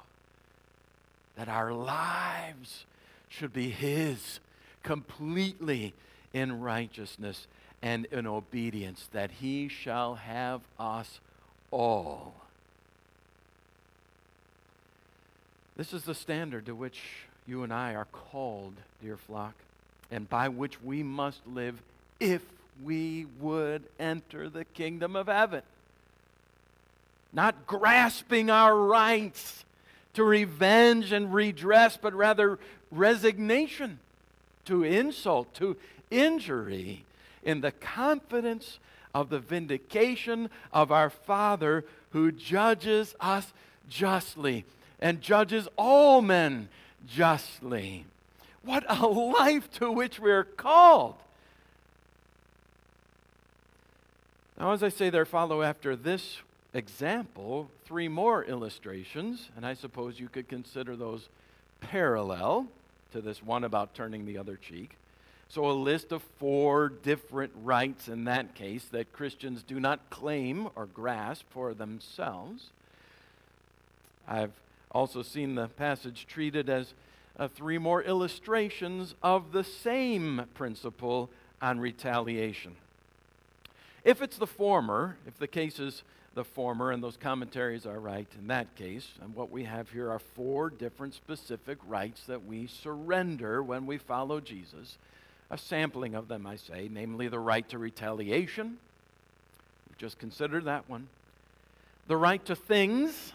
That 1.37 1.49
our 1.49 1.73
lives 1.73 2.85
should 3.29 3.53
be 3.53 3.71
His 3.71 4.41
completely 4.83 5.95
in 6.33 6.61
righteousness 6.61 7.47
and 7.83 8.07
in 8.07 8.27
obedience, 8.27 9.09
that 9.13 9.31
He 9.31 9.69
shall 9.69 10.17
have 10.17 10.63
us 10.79 11.21
all. 11.71 12.35
This 15.77 15.93
is 15.93 16.05
the 16.05 16.15
standard 16.15 16.67
to 16.67 16.75
which 16.75 17.01
you 17.47 17.63
and 17.63 17.73
I 17.73 17.95
are 17.95 18.07
called, 18.07 18.75
dear 19.03 19.17
flock, 19.17 19.55
and 20.11 20.29
by 20.29 20.49
which 20.49 20.83
we 20.83 21.03
must 21.03 21.47
live 21.47 21.81
if 22.21 22.43
we 22.83 23.27
would 23.41 23.85
enter 23.99 24.49
the 24.49 24.65
kingdom 24.65 25.17
of 25.17 25.27
heaven. 25.27 25.63
Not 27.33 27.67
grasping 27.67 28.51
our 28.51 28.77
rights 28.77 29.65
to 30.15 30.25
revenge 30.25 31.13
and 31.13 31.35
redress, 31.35 31.97
but 31.97 32.15
rather 32.15 32.59
resignation 32.91 33.99
to 34.65 34.85
insult, 34.85 35.53
to 35.55 35.77
injury, 36.11 37.05
in 37.43 37.61
the 37.61 37.73
confidence 37.73 38.79
of 39.15 39.29
the 39.29 39.39
vindication 39.39 40.49
of 40.73 40.91
our 40.91 41.11
Father 41.11 41.85
who 42.11 42.33
judges 42.33 43.15
us 43.21 43.53
justly 43.89 44.65
and 45.01 45.21
judges 45.21 45.69
all 45.77 46.23
men 46.23 46.69
justly. 47.07 48.07
What 48.63 48.85
a 48.89 49.07
life 49.07 49.71
to 49.73 49.91
which 49.91 50.19
we 50.19 50.31
are 50.31 50.45
called. 50.45 51.17
Now, 54.59 54.73
as 54.73 54.85
I 54.85 54.89
say 54.89 55.11
there, 55.11 55.25
follow 55.25 55.63
after 55.63 55.97
this 55.97 56.39
example 56.73 57.71
three 57.85 58.07
more 58.07 58.45
illustrations, 58.45 59.51
and 59.57 59.67
I 59.67 59.75
suppose 59.75 60.21
you 60.21 60.29
could 60.29 60.49
consider 60.49 60.95
those 60.95 61.29
parallel 61.81 62.69
to 63.13 63.21
this 63.21 63.43
one 63.43 63.65
about 63.65 63.95
turning 63.95 64.27
the 64.27 64.39
other 64.39 64.57
cheek. 64.57 64.97
So, 65.49 65.71
a 65.71 65.73
list 65.73 66.13
of 66.13 66.23
four 66.39 66.89
different 66.89 67.53
rights 67.63 68.09
in 68.09 68.25
that 68.25 68.55
case 68.55 68.85
that 68.93 69.13
Christians 69.13 69.63
do 69.63 69.81
not 69.81 70.09
claim 70.09 70.69
or 70.77 70.87
grasp 70.87 71.45
for 71.51 71.75
themselves. 71.75 72.71
I've 74.27 74.53
also 74.91 75.23
seen 75.23 75.57
the 75.57 75.69
passage 75.69 76.27
treated 76.29 76.71
as 76.71 76.95
uh, 77.39 77.49
three 77.49 77.79
more 77.79 78.03
illustrations 78.03 79.15
of 79.23 79.53
the 79.53 79.65
same 79.65 80.47
principle 80.55 81.29
on 81.61 81.81
retaliation. 81.81 82.77
If 84.05 84.21
it's 84.21 84.37
the 84.37 84.47
former, 84.47 85.17
if 85.27 85.39
the 85.39 85.47
case 85.47 85.81
is 85.81 86.03
the 86.35 86.45
former 86.45 86.91
and 86.91 87.03
those 87.03 87.17
commentaries 87.17 87.87
are 87.87 87.99
right 87.99 88.29
in 88.39 88.49
that 88.49 88.75
case, 88.77 89.09
and 89.23 89.35
what 89.35 89.51
we 89.51 89.65
have 89.65 89.91
here 89.91 90.11
are 90.11 90.19
four 90.19 90.69
different 90.69 91.15
specific 91.15 91.79
rights 91.87 92.25
that 92.27 92.45
we 92.45 92.67
surrender 92.67 93.63
when 93.63 93.87
we 93.87 93.97
follow 93.97 94.41
Jesus. 94.41 94.99
A 95.51 95.57
sampling 95.57 96.15
of 96.15 96.29
them, 96.29 96.47
I 96.47 96.57
say, 96.57 96.89
namely 96.93 97.29
the 97.29 97.39
right 97.39 97.67
to 97.71 97.79
retaliation. 97.79 98.79
Just 99.97 100.19
considered 100.19 100.65
that 100.65 100.89
one. 100.89 101.09
The 102.07 102.17
right 102.17 102.45
to 102.47 102.57
things, 102.57 103.33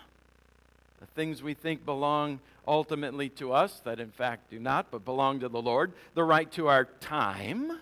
the 0.99 1.07
things 1.07 1.41
we 1.41 1.55
think 1.55 1.83
belong 1.85 2.39
ultimately 2.67 3.29
to 3.29 3.53
us, 3.53 3.79
that 3.85 3.99
in 3.99 4.11
fact 4.11 4.51
do 4.51 4.59
not, 4.59 4.91
but 4.91 5.05
belong 5.05 5.39
to 5.39 5.49
the 5.49 5.61
Lord. 5.61 5.93
The 6.13 6.23
right 6.23 6.51
to 6.51 6.67
our 6.67 6.85
time 6.99 7.79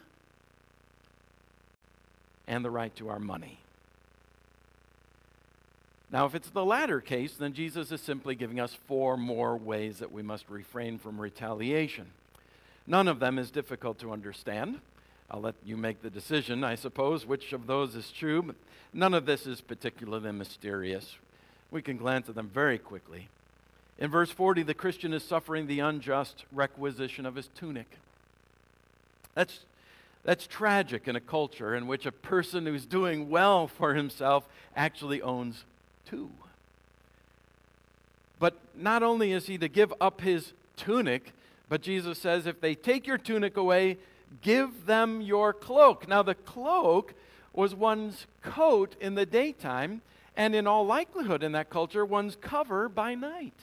and 2.48 2.64
the 2.64 2.70
right 2.70 2.96
to 2.96 3.10
our 3.10 3.20
money. 3.20 3.60
Now, 6.12 6.26
if 6.26 6.36
it's 6.36 6.50
the 6.50 6.64
latter 6.64 7.02
case, 7.02 7.34
then 7.34 7.54
Jesus 7.54 7.92
is 7.92 8.00
simply 8.00 8.36
giving 8.36 8.60
us 8.60 8.78
four 8.88 9.18
more 9.18 9.58
ways 9.58 10.00
that 10.00 10.12
we 10.12 10.22
must 10.22 10.50
refrain 10.50 10.98
from 10.98 11.20
retaliation. 11.20 12.08
None 12.86 13.10
of 13.10 13.20
them 13.20 13.38
is 13.38 13.52
difficult 13.52 14.00
to 14.00 14.14
understand. 14.14 14.80
I'll 15.30 15.42
let 15.42 15.56
you 15.66 15.76
make 15.76 16.02
the 16.02 16.10
decision, 16.10 16.64
I 16.64 16.76
suppose, 16.76 17.26
which 17.26 17.52
of 17.52 17.68
those 17.68 17.96
is 17.96 18.12
true, 18.12 18.42
but 18.42 18.56
none 18.94 19.14
of 19.14 19.26
this 19.26 19.46
is 19.46 19.60
particularly 19.60 20.32
mysterious. 20.32 21.18
We 21.70 21.82
can 21.82 21.98
glance 21.98 22.30
at 22.30 22.36
them 22.36 22.50
very 22.54 22.78
quickly. 22.78 23.28
In 24.00 24.10
verse 24.10 24.32
40, 24.32 24.64
the 24.64 24.74
Christian 24.74 25.12
is 25.12 25.24
suffering 25.24 25.68
the 25.68 25.82
unjust 25.82 26.46
requisition 26.54 27.26
of 27.26 27.36
his 27.36 27.48
tunic. 27.48 27.98
That's 29.36 29.60
that's 30.28 30.46
tragic 30.46 31.08
in 31.08 31.16
a 31.16 31.22
culture 31.22 31.74
in 31.74 31.88
which 31.88 32.06
a 32.06 32.12
person 32.12 32.66
who's 32.66 32.86
doing 32.86 33.30
well 33.30 33.66
for 33.66 33.94
himself 33.94 34.46
actually 34.76 35.22
owns 35.22 35.64
two. 36.06 36.30
But 38.38 38.58
not 38.76 39.04
only 39.04 39.32
is 39.32 39.48
he 39.48 39.58
to 39.58 39.70
give 39.70 39.94
up 40.02 40.20
his 40.20 40.52
tunic, 40.76 41.32
but 41.70 41.82
Jesus 41.82 42.20
says, 42.20 42.46
if 42.46 42.60
they 42.60 42.76
take 42.76 43.08
your 43.08 43.18
tunic 43.18 43.56
away, 43.56 44.00
give 44.42 44.86
them 44.86 45.22
your 45.22 45.54
cloak. 45.54 46.10
Now, 46.10 46.24
the 46.24 46.36
cloak 46.36 47.14
was 47.54 47.74
one's 47.74 48.28
coat 48.42 48.98
in 49.00 49.16
the 49.16 49.26
daytime, 49.26 50.02
and 50.36 50.54
in 50.54 50.68
all 50.68 50.86
likelihood 50.86 51.42
in 51.42 51.54
that 51.54 51.70
culture, 51.70 52.04
one's 52.04 52.36
cover 52.36 52.90
by 52.90 53.16
night. 53.16 53.56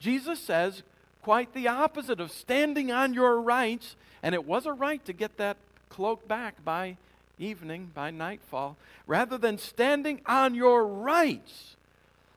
Jesus 0.00 0.40
says 0.40 0.82
quite 1.22 1.54
the 1.54 1.68
opposite 1.68 2.18
of 2.18 2.32
standing 2.32 2.90
on 2.90 3.14
your 3.14 3.40
rights, 3.40 3.94
and 4.24 4.34
it 4.34 4.44
was 4.44 4.66
a 4.66 4.72
right 4.72 5.04
to 5.04 5.12
get 5.12 5.36
that 5.36 5.56
cloak 5.98 6.28
back 6.28 6.64
by 6.64 6.96
evening, 7.40 7.90
by 7.92 8.08
nightfall, 8.08 8.76
rather 9.08 9.36
than 9.36 9.58
standing 9.58 10.20
on 10.26 10.54
your 10.54 10.86
rights. 10.86 11.74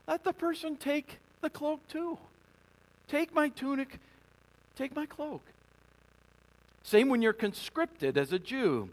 Let 0.08 0.24
the 0.24 0.34
person 0.34 0.76
take 0.76 1.19
the 1.41 1.50
cloak 1.52 1.88
too. 1.88 2.17
Take 3.08 3.36
my 3.36 3.50
tunic, 3.50 4.00
take 4.76 4.95
my 4.95 5.06
cloak. 5.06 5.43
Same 6.82 7.08
when 7.08 7.21
you're 7.21 7.34
conscripted 7.34 8.17
as 8.17 8.34
a 8.34 8.39
Jew. 8.39 8.89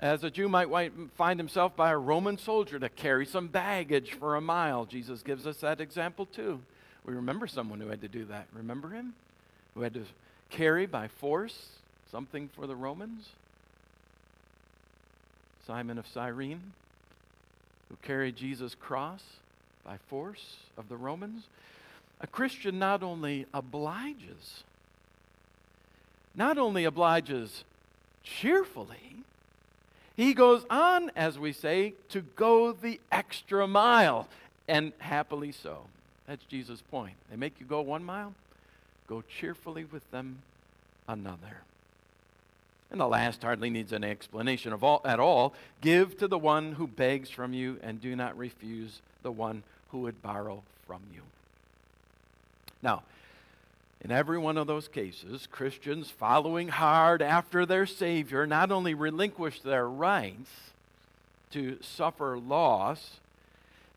As 0.00 0.24
a 0.24 0.30
Jew 0.30 0.48
might 0.48 0.68
find 1.16 1.38
himself 1.38 1.76
by 1.76 1.92
a 1.92 1.96
Roman 1.96 2.38
soldier 2.38 2.80
to 2.80 2.88
carry 2.88 3.24
some 3.24 3.46
baggage 3.46 4.14
for 4.14 4.34
a 4.34 4.40
mile. 4.40 4.84
Jesus 4.84 5.22
gives 5.22 5.46
us 5.46 5.58
that 5.58 5.80
example 5.80 6.26
too. 6.26 6.58
We 7.06 7.14
remember 7.14 7.46
someone 7.46 7.78
who 7.78 7.86
had 7.86 8.00
to 8.00 8.08
do 8.08 8.24
that. 8.24 8.48
Remember 8.52 8.88
him? 8.88 9.14
Who 9.76 9.82
had 9.82 9.94
to 9.94 10.02
carry 10.50 10.86
by 10.86 11.06
force 11.06 11.68
something 12.10 12.50
for 12.56 12.66
the 12.66 12.74
Romans? 12.74 13.28
Simon 15.68 15.98
of 15.98 16.06
Cyrene, 16.06 16.72
who 17.90 17.96
carried 18.00 18.36
Jesus' 18.36 18.74
cross 18.74 19.22
by 19.84 19.98
force 20.08 20.56
of 20.78 20.88
the 20.88 20.96
Romans. 20.96 21.44
A 22.22 22.26
Christian 22.26 22.78
not 22.78 23.02
only 23.02 23.44
obliges, 23.52 24.64
not 26.34 26.56
only 26.56 26.84
obliges 26.84 27.64
cheerfully, 28.24 29.16
he 30.16 30.32
goes 30.32 30.64
on, 30.70 31.12
as 31.14 31.38
we 31.38 31.52
say, 31.52 31.92
to 32.08 32.22
go 32.22 32.72
the 32.72 32.98
extra 33.12 33.68
mile, 33.68 34.26
and 34.68 34.94
happily 34.98 35.52
so. 35.52 35.82
That's 36.26 36.44
Jesus' 36.46 36.82
point. 36.90 37.14
They 37.30 37.36
make 37.36 37.60
you 37.60 37.66
go 37.66 37.82
one 37.82 38.04
mile, 38.04 38.32
go 39.06 39.22
cheerfully 39.38 39.84
with 39.84 40.10
them 40.12 40.38
another. 41.06 41.58
And 42.90 43.00
the 43.00 43.06
last 43.06 43.42
hardly 43.42 43.68
needs 43.68 43.92
an 43.92 44.02
explanation 44.02 44.72
of 44.72 44.82
all, 44.82 45.02
at 45.04 45.20
all. 45.20 45.54
Give 45.80 46.16
to 46.18 46.28
the 46.28 46.38
one 46.38 46.72
who 46.72 46.86
begs 46.86 47.28
from 47.28 47.52
you, 47.52 47.78
and 47.82 48.00
do 48.00 48.16
not 48.16 48.36
refuse 48.38 49.02
the 49.22 49.32
one 49.32 49.62
who 49.90 50.00
would 50.00 50.22
borrow 50.22 50.62
from 50.86 51.00
you. 51.12 51.20
Now, 52.82 53.02
in 54.00 54.10
every 54.10 54.38
one 54.38 54.56
of 54.56 54.66
those 54.66 54.88
cases, 54.88 55.48
Christians 55.50 56.08
following 56.10 56.68
hard 56.68 57.20
after 57.20 57.66
their 57.66 57.84
Savior 57.84 58.46
not 58.46 58.70
only 58.70 58.94
relinquish 58.94 59.60
their 59.60 59.88
rights 59.88 60.50
to 61.50 61.78
suffer 61.82 62.38
loss, 62.38 63.18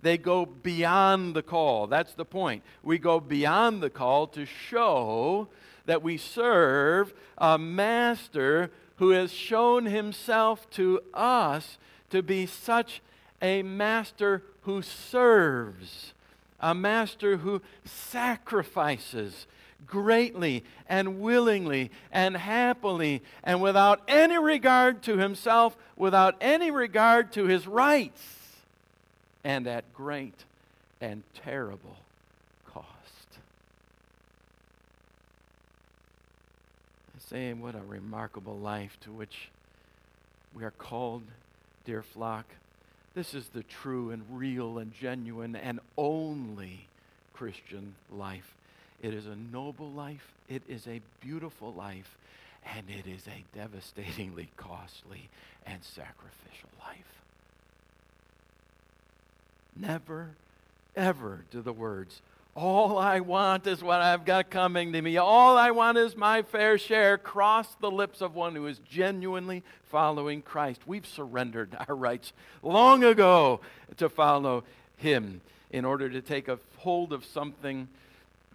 they 0.01 0.17
go 0.17 0.45
beyond 0.45 1.35
the 1.35 1.43
call. 1.43 1.85
That's 1.85 2.13
the 2.13 2.25
point. 2.25 2.63
We 2.81 2.97
go 2.97 3.19
beyond 3.19 3.83
the 3.83 3.91
call 3.91 4.27
to 4.27 4.45
show 4.45 5.47
that 5.85 6.03
we 6.03 6.17
serve 6.17 7.13
a 7.37 7.57
master 7.57 8.71
who 8.97 9.09
has 9.09 9.31
shown 9.31 9.85
himself 9.85 10.69
to 10.71 11.01
us 11.13 11.77
to 12.09 12.21
be 12.21 12.45
such 12.45 13.01
a 13.41 13.63
master 13.63 14.43
who 14.61 14.81
serves, 14.81 16.13
a 16.59 16.75
master 16.75 17.37
who 17.37 17.61
sacrifices 17.83 19.47
greatly 19.87 20.63
and 20.87 21.19
willingly 21.19 21.89
and 22.11 22.37
happily 22.37 23.21
and 23.43 23.61
without 23.61 24.01
any 24.07 24.37
regard 24.37 25.01
to 25.01 25.17
himself, 25.17 25.75
without 25.97 26.35
any 26.39 26.69
regard 26.69 27.31
to 27.31 27.45
his 27.45 27.67
rights, 27.67 28.21
and 29.43 29.65
at 29.65 29.91
great 29.93 30.45
and 31.01 31.23
terrible 31.33 32.00
saying, 37.31 37.61
What 37.61 37.75
a 37.75 37.81
remarkable 37.81 38.57
life 38.57 38.97
to 39.01 39.11
which 39.11 39.49
we 40.53 40.63
are 40.65 40.71
called, 40.71 41.23
dear 41.85 42.03
flock. 42.03 42.45
This 43.15 43.33
is 43.33 43.47
the 43.47 43.63
true 43.63 44.11
and 44.11 44.23
real 44.29 44.77
and 44.77 44.93
genuine 44.93 45.55
and 45.55 45.79
only 45.97 46.87
Christian 47.33 47.95
life. 48.11 48.53
It 49.01 49.13
is 49.13 49.25
a 49.25 49.35
noble 49.35 49.89
life, 49.89 50.33
it 50.49 50.61
is 50.67 50.87
a 50.87 51.01
beautiful 51.21 51.73
life, 51.73 52.17
and 52.75 52.83
it 52.89 53.09
is 53.09 53.25
a 53.27 53.43
devastatingly 53.57 54.49
costly 54.57 55.29
and 55.65 55.81
sacrificial 55.83 56.69
life. 56.85 57.21
Never, 59.75 60.31
ever 60.97 61.45
do 61.49 61.61
the 61.61 61.73
words, 61.73 62.21
all 62.55 62.97
I 62.97 63.21
want 63.21 63.65
is 63.65 63.81
what 63.81 64.01
I've 64.01 64.25
got 64.25 64.49
coming 64.49 64.91
to 64.93 65.01
me. 65.01 65.17
All 65.17 65.57
I 65.57 65.71
want 65.71 65.97
is 65.97 66.15
my 66.17 66.41
fair 66.41 66.77
share. 66.77 67.17
Cross 67.17 67.75
the 67.79 67.91
lips 67.91 68.21
of 68.21 68.35
one 68.35 68.55
who 68.55 68.67
is 68.67 68.79
genuinely 68.79 69.63
following 69.89 70.41
Christ. 70.41 70.81
We've 70.85 71.05
surrendered 71.05 71.75
our 71.87 71.95
rights 71.95 72.33
long 72.61 73.03
ago 73.03 73.61
to 73.97 74.09
follow 74.09 74.63
Him 74.97 75.41
in 75.69 75.85
order 75.85 76.09
to 76.09 76.21
take 76.21 76.49
a 76.49 76.59
hold 76.77 77.13
of 77.13 77.23
something 77.23 77.87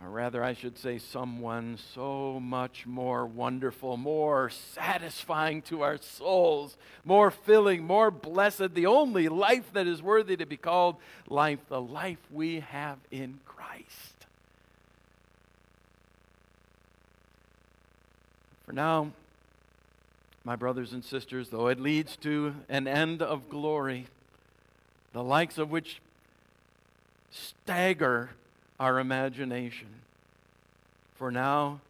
or 0.02 0.10
rather, 0.10 0.44
I 0.44 0.52
should 0.52 0.76
say, 0.76 0.98
someone 0.98 1.78
so 1.94 2.38
much 2.38 2.84
more 2.84 3.24
wonderful, 3.24 3.96
more 3.96 4.50
satisfying 4.50 5.62
to 5.62 5.82
our 5.82 5.96
souls, 5.96 6.76
more 7.02 7.30
filling, 7.30 7.82
more 7.82 8.10
blessed, 8.10 8.74
the 8.74 8.86
only 8.86 9.28
life 9.30 9.72
that 9.72 9.86
is 9.86 10.02
worthy 10.02 10.36
to 10.36 10.44
be 10.44 10.58
called 10.58 10.96
life, 11.28 11.60
the 11.70 11.80
life 11.80 12.18
we 12.30 12.60
have 12.60 12.98
in 13.10 13.40
Christ. 13.46 13.55
For 18.66 18.72
now, 18.72 19.12
my 20.44 20.56
brothers 20.56 20.92
and 20.92 21.04
sisters, 21.04 21.50
though 21.50 21.68
it 21.68 21.80
leads 21.80 22.16
to 22.18 22.54
an 22.68 22.88
end 22.88 23.22
of 23.22 23.48
glory, 23.48 24.08
the 25.12 25.22
likes 25.22 25.56
of 25.56 25.70
which 25.70 26.00
stagger 27.30 28.30
our 28.80 28.98
imagination. 28.98 29.88
For 31.16 31.30
now, 31.30 31.80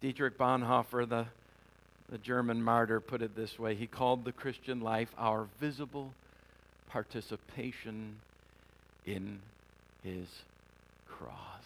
Dietrich 0.00 0.36
Bonhoeffer, 0.36 1.08
the, 1.08 1.26
the 2.08 2.18
German 2.18 2.62
martyr, 2.62 3.00
put 3.00 3.22
it 3.22 3.36
this 3.36 3.58
way 3.58 3.76
he 3.76 3.86
called 3.86 4.24
the 4.24 4.32
Christian 4.32 4.80
life 4.80 5.14
our 5.16 5.46
visible 5.60 6.12
participation 6.88 8.16
in 9.06 9.38
his 10.02 10.26
cross. 11.22 11.64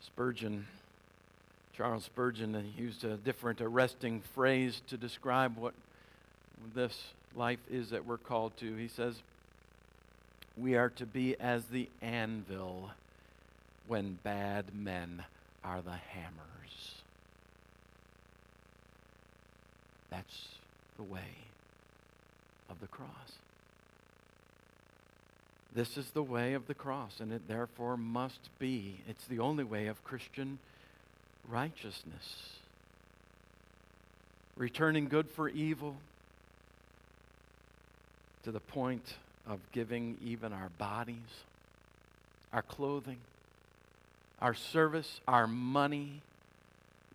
Spurgeon, 0.00 0.66
Charles 1.76 2.04
Spurgeon, 2.04 2.72
used 2.76 3.04
a 3.04 3.16
different 3.16 3.60
arresting 3.60 4.22
phrase 4.34 4.82
to 4.88 4.96
describe 4.96 5.56
what 5.56 5.74
this 6.74 7.04
life 7.34 7.60
is 7.70 7.90
that 7.90 8.06
we're 8.06 8.16
called 8.16 8.56
to. 8.58 8.76
He 8.76 8.88
says, 8.88 9.16
we 10.56 10.74
are 10.74 10.88
to 10.90 11.04
be 11.04 11.38
as 11.38 11.64
the 11.66 11.88
anvil 12.00 12.90
when 13.86 14.18
bad 14.22 14.74
men 14.74 15.22
are 15.62 15.82
the 15.82 15.90
hammers. 15.90 16.94
That's 20.10 20.48
the 20.96 21.02
way 21.02 21.36
of 22.70 22.80
the 22.80 22.86
cross. 22.86 23.08
This 25.76 25.98
is 25.98 26.08
the 26.12 26.22
way 26.22 26.54
of 26.54 26.66
the 26.68 26.74
cross, 26.74 27.20
and 27.20 27.30
it 27.30 27.46
therefore 27.48 27.98
must 27.98 28.48
be. 28.58 29.02
It's 29.06 29.26
the 29.26 29.40
only 29.40 29.62
way 29.62 29.88
of 29.88 30.02
Christian 30.04 30.58
righteousness. 31.46 32.54
Returning 34.56 35.06
good 35.06 35.28
for 35.28 35.50
evil 35.50 35.96
to 38.44 38.52
the 38.52 38.60
point 38.60 39.16
of 39.46 39.60
giving 39.72 40.16
even 40.24 40.54
our 40.54 40.70
bodies, 40.78 41.44
our 42.54 42.62
clothing, 42.62 43.18
our 44.40 44.54
service, 44.54 45.20
our 45.28 45.46
money, 45.46 46.22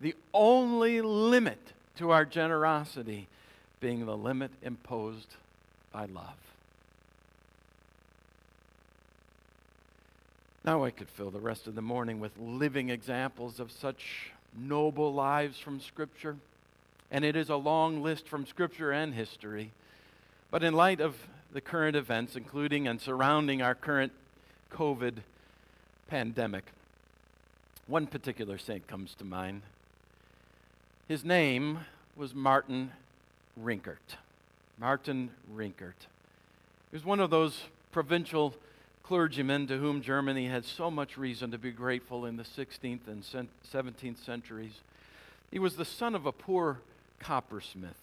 the 0.00 0.14
only 0.32 1.02
limit 1.02 1.58
to 1.96 2.12
our 2.12 2.24
generosity 2.24 3.26
being 3.80 4.06
the 4.06 4.16
limit 4.16 4.52
imposed 4.62 5.34
by 5.92 6.04
love. 6.04 6.51
Now 10.64 10.84
I 10.84 10.90
could 10.92 11.08
fill 11.08 11.30
the 11.30 11.40
rest 11.40 11.66
of 11.66 11.74
the 11.74 11.82
morning 11.82 12.20
with 12.20 12.38
living 12.38 12.88
examples 12.88 13.58
of 13.58 13.72
such 13.72 14.30
noble 14.56 15.12
lives 15.12 15.58
from 15.58 15.80
Scripture. 15.80 16.36
And 17.10 17.24
it 17.24 17.34
is 17.34 17.48
a 17.48 17.56
long 17.56 18.00
list 18.00 18.28
from 18.28 18.46
Scripture 18.46 18.92
and 18.92 19.12
history. 19.12 19.72
But 20.52 20.62
in 20.62 20.74
light 20.74 21.00
of 21.00 21.16
the 21.52 21.60
current 21.60 21.96
events, 21.96 22.36
including 22.36 22.86
and 22.86 23.00
surrounding 23.00 23.60
our 23.60 23.74
current 23.74 24.12
COVID 24.72 25.16
pandemic. 26.08 26.64
One 27.86 28.06
particular 28.06 28.56
saint 28.56 28.86
comes 28.86 29.14
to 29.16 29.24
mind. 29.24 29.62
His 31.08 31.24
name 31.24 31.80
was 32.16 32.34
Martin 32.34 32.92
Rinkart. 33.60 34.16
Martin 34.78 35.30
Rinkart. 35.52 36.06
He 36.90 36.96
was 36.96 37.04
one 37.04 37.20
of 37.20 37.30
those 37.30 37.64
provincial 37.90 38.54
clergymen 39.02 39.66
to 39.66 39.78
whom 39.78 40.00
Germany 40.00 40.46
had 40.46 40.64
so 40.64 40.90
much 40.90 41.16
reason 41.16 41.50
to 41.50 41.58
be 41.58 41.70
grateful 41.70 42.26
in 42.26 42.36
the 42.36 42.44
16th 42.44 43.06
and 43.06 43.24
17th 43.72 44.24
centuries. 44.24 44.72
He 45.50 45.58
was 45.58 45.76
the 45.76 45.84
son 45.84 46.14
of 46.14 46.26
a 46.26 46.32
poor 46.32 46.78
coppersmith. 47.18 47.98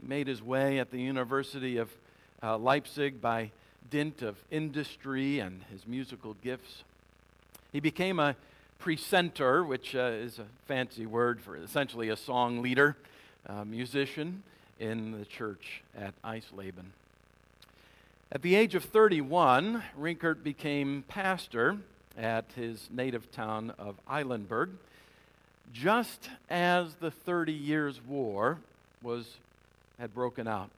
He 0.00 0.06
made 0.06 0.26
his 0.26 0.42
way 0.42 0.78
at 0.78 0.90
the 0.90 1.00
University 1.00 1.76
of 1.76 1.90
uh, 2.42 2.58
Leipzig 2.58 3.20
by 3.20 3.50
dint 3.90 4.22
of 4.22 4.36
industry 4.50 5.38
and 5.38 5.62
his 5.70 5.86
musical 5.86 6.34
gifts. 6.42 6.84
He 7.72 7.80
became 7.80 8.18
a 8.18 8.36
precentor, 8.78 9.64
which 9.64 9.94
uh, 9.94 10.10
is 10.12 10.38
a 10.38 10.46
fancy 10.66 11.06
word 11.06 11.40
for 11.40 11.56
essentially 11.56 12.08
a 12.08 12.16
song 12.16 12.62
leader, 12.62 12.96
a 13.46 13.64
musician 13.64 14.42
in 14.80 15.12
the 15.12 15.24
church 15.24 15.82
at 15.96 16.20
Eisleben. 16.22 16.90
At 18.34 18.40
the 18.40 18.54
age 18.54 18.74
of 18.74 18.84
31, 18.84 19.82
Rinkart 20.00 20.42
became 20.42 21.04
pastor 21.06 21.76
at 22.16 22.46
his 22.56 22.88
native 22.90 23.30
town 23.30 23.74
of 23.78 23.96
Eilenburg, 24.08 24.70
just 25.74 26.30
as 26.48 26.94
the 26.94 27.10
Thirty 27.10 27.52
Years' 27.52 28.00
War 28.00 28.56
was, 29.02 29.36
had 29.98 30.14
broken 30.14 30.48
out. 30.48 30.70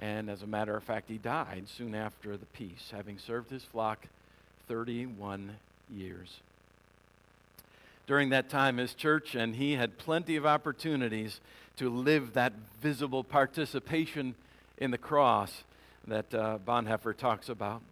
And 0.00 0.30
as 0.30 0.40
a 0.40 0.46
matter 0.46 0.74
of 0.74 0.82
fact, 0.82 1.10
he 1.10 1.18
died 1.18 1.64
soon 1.68 1.94
after 1.94 2.34
the 2.34 2.46
peace, 2.46 2.90
having 2.90 3.18
served 3.18 3.50
his 3.50 3.64
flock 3.64 4.06
31 4.66 5.56
years. 5.94 6.40
During 8.06 8.30
that 8.30 8.48
time, 8.48 8.78
his 8.78 8.94
church 8.94 9.34
and 9.34 9.56
he 9.56 9.72
had 9.72 9.98
plenty 9.98 10.34
of 10.36 10.46
opportunities 10.46 11.40
to 11.76 11.90
live 11.90 12.32
that 12.32 12.54
visible 12.80 13.22
participation 13.22 14.34
in 14.78 14.92
the 14.92 14.98
cross 14.98 15.62
that 16.06 16.34
uh, 16.34 16.58
Bonhoeffer 16.66 17.16
talks 17.16 17.48
about. 17.48 17.82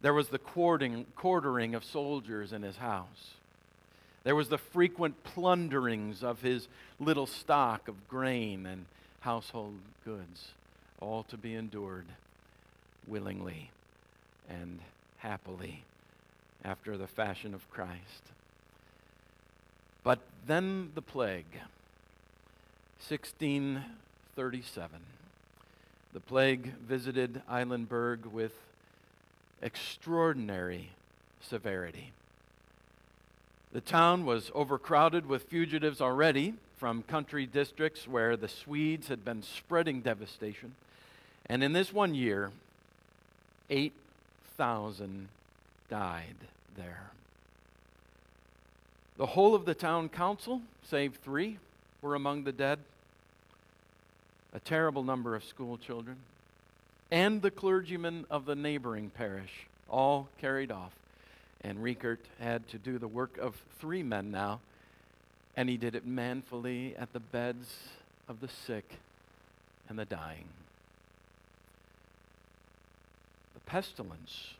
There 0.00 0.14
was 0.14 0.28
the 0.28 0.38
quartering, 0.38 1.06
quartering 1.16 1.74
of 1.74 1.84
soldiers 1.84 2.52
in 2.52 2.62
his 2.62 2.76
house. 2.76 3.34
There 4.24 4.34
was 4.34 4.48
the 4.48 4.58
frequent 4.58 5.22
plunderings 5.24 6.22
of 6.22 6.42
his 6.42 6.68
little 6.98 7.26
stock 7.26 7.88
of 7.88 8.08
grain 8.08 8.66
and 8.66 8.86
household 9.20 9.74
goods 10.04 10.52
all 11.00 11.22
to 11.24 11.36
be 11.36 11.54
endured 11.54 12.06
willingly 13.06 13.70
and 14.48 14.78
happily 15.18 15.84
after 16.64 16.96
the 16.96 17.06
fashion 17.06 17.54
of 17.54 17.70
Christ. 17.70 18.22
But 20.02 20.20
then 20.46 20.92
the 20.94 21.02
plague, 21.02 21.60
1637. 23.06 25.00
The 26.12 26.20
plague 26.20 26.74
visited 26.78 27.42
Eilenburg 27.48 28.26
with 28.26 28.52
extraordinary 29.62 30.90
severity. 31.40 32.12
The 33.72 33.80
town 33.80 34.24
was 34.24 34.50
overcrowded 34.52 35.26
with 35.26 35.44
fugitives 35.44 36.00
already 36.00 36.54
from 36.78 37.04
country 37.04 37.46
districts 37.46 38.08
where 38.08 38.36
the 38.36 38.48
Swedes 38.48 39.06
had 39.06 39.24
been 39.24 39.42
spreading 39.42 40.00
devastation. 40.00 40.74
And 41.46 41.62
in 41.62 41.72
this 41.72 41.92
one 41.92 42.14
year, 42.14 42.50
8,000 43.68 45.28
died 45.88 46.36
there. 46.76 47.10
The 49.16 49.26
whole 49.26 49.54
of 49.54 49.66
the 49.66 49.74
town 49.74 50.08
council, 50.08 50.62
save 50.82 51.16
three, 51.16 51.58
were 52.02 52.16
among 52.16 52.44
the 52.44 52.52
dead. 52.52 52.80
A 54.54 54.60
terrible 54.60 55.04
number 55.04 55.34
of 55.34 55.44
school 55.44 55.78
children. 55.78 56.16
And 57.10 57.42
the 57.42 57.50
clergymen 57.50 58.26
of 58.30 58.46
the 58.46 58.54
neighboring 58.54 59.10
parish, 59.10 59.66
all 59.88 60.28
carried 60.40 60.70
off. 60.70 60.92
And 61.62 61.78
Rinkart 61.78 62.18
had 62.40 62.66
to 62.68 62.78
do 62.78 62.98
the 62.98 63.08
work 63.08 63.36
of 63.38 63.60
three 63.78 64.02
men 64.02 64.30
now, 64.30 64.60
and 65.56 65.68
he 65.68 65.76
did 65.76 65.94
it 65.94 66.06
manfully 66.06 66.96
at 66.96 67.12
the 67.12 67.20
beds 67.20 67.76
of 68.28 68.40
the 68.40 68.48
sick 68.48 68.98
and 69.88 69.98
the 69.98 70.04
dying. 70.04 70.46
The 73.54 73.60
pestilence 73.60 74.54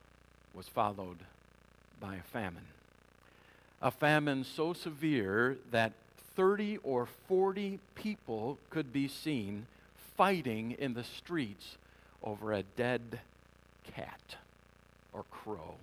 was 0.54 0.68
followed 0.68 1.18
by 2.00 2.16
a 2.16 2.22
famine. 2.22 2.66
A 3.80 3.90
famine 3.90 4.44
so 4.44 4.72
severe 4.72 5.56
that 5.70 5.92
30 6.36 6.78
or 6.78 7.06
40 7.28 7.78
people 7.94 8.58
could 8.70 8.92
be 8.92 9.08
seen 9.08 9.66
fighting 10.20 10.72
in 10.72 10.92
the 10.92 11.02
streets 11.02 11.78
over 12.22 12.52
a 12.52 12.62
dead 12.62 13.20
cat 13.94 14.36
or 15.14 15.24
crow. 15.30 15.76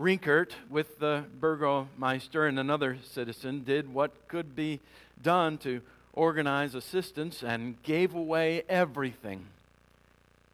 Rinkart, 0.00 0.52
with 0.70 0.98
the 1.00 1.24
Burgomeister 1.38 2.48
and 2.48 2.58
another 2.58 2.96
citizen, 3.02 3.62
did 3.62 3.92
what 3.92 4.10
could 4.26 4.56
be 4.56 4.80
done 5.22 5.58
to 5.58 5.82
organize 6.14 6.74
assistance 6.74 7.42
and 7.42 7.82
gave 7.82 8.14
away 8.14 8.62
everything 8.70 9.44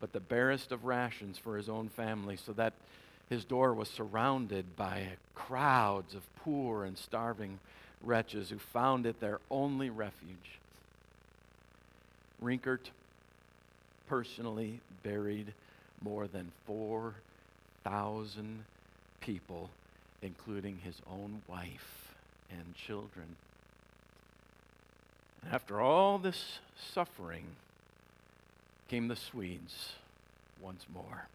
but 0.00 0.12
the 0.12 0.18
barest 0.18 0.72
of 0.72 0.84
rations 0.84 1.38
for 1.38 1.56
his 1.56 1.68
own 1.68 1.88
family, 1.88 2.36
so 2.36 2.52
that 2.52 2.72
his 3.28 3.44
door 3.44 3.72
was 3.74 3.88
surrounded 3.88 4.74
by 4.74 5.06
crowds 5.36 6.16
of 6.16 6.22
poor 6.42 6.82
and 6.82 6.98
starving 6.98 7.60
wretches 8.02 8.50
who 8.50 8.58
found 8.58 9.06
it 9.06 9.20
their 9.20 9.38
only 9.52 9.88
refuge. 9.88 10.59
Rinkart 12.42 12.90
personally 14.08 14.80
buried 15.02 15.52
more 16.02 16.26
than 16.26 16.50
4,000 16.66 18.64
people, 19.20 19.70
including 20.22 20.78
his 20.82 20.96
own 21.10 21.42
wife 21.46 22.14
and 22.50 22.74
children. 22.74 23.36
After 25.50 25.80
all 25.80 26.18
this 26.18 26.58
suffering 26.92 27.44
came 28.88 29.08
the 29.08 29.16
Swedes 29.16 29.92
once 30.60 30.84
more. 30.92 31.28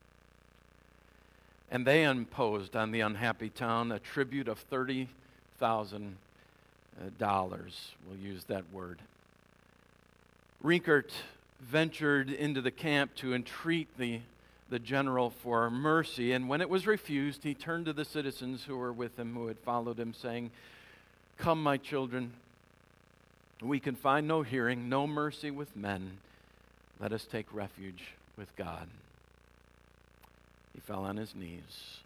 And 1.72 1.86
they 1.86 2.03
imposed 2.03 2.76
on 2.76 2.91
the 2.91 3.01
unhappy 3.01 3.49
town 3.49 3.91
a 3.91 3.99
tribute 3.99 4.47
of 4.47 4.70
$30,000. 4.70 5.08
Uh, 5.62 7.58
we'll 8.08 8.20
use 8.22 8.43
that 8.45 8.64
word. 8.72 8.99
Rinkart 10.66 11.11
ventured 11.61 12.32
into 12.32 12.59
the 12.59 12.72
camp 12.72 13.13
to 13.18 13.36
entreat 13.36 13.88
the, 13.99 14.20
the 14.72 14.80
general 14.80 15.30
for 15.30 15.70
mercy, 15.70 16.32
and 16.32 16.49
when 16.49 16.59
it 16.59 16.72
was 16.72 16.88
refused, 16.88 17.43
he 17.43 17.53
turned 17.53 17.86
to 17.86 17.93
the 17.93 18.03
citizens 18.03 18.63
who 18.63 18.76
were 18.76 18.91
with 18.91 19.16
him, 19.20 19.36
who 19.36 19.45
had 19.45 19.59
followed 19.59 19.99
him, 19.99 20.16
saying, 20.16 20.49
Come, 21.38 21.61
my 21.61 21.78
children, 21.78 22.34
we 23.61 23.80
can 23.80 23.93
find 23.93 24.28
no 24.28 24.41
hearing, 24.41 24.89
no 24.89 25.05
mercy 25.05 25.51
with 25.51 25.76
men. 25.76 26.18
Let 26.99 27.13
us 27.13 27.26
take 27.26 27.53
refuge 27.53 28.13
with 28.36 28.53
God. 28.55 28.88
He 30.74 30.82
fell 30.82 31.03
on 31.03 31.18
his 31.18 31.36
knees 31.36 31.99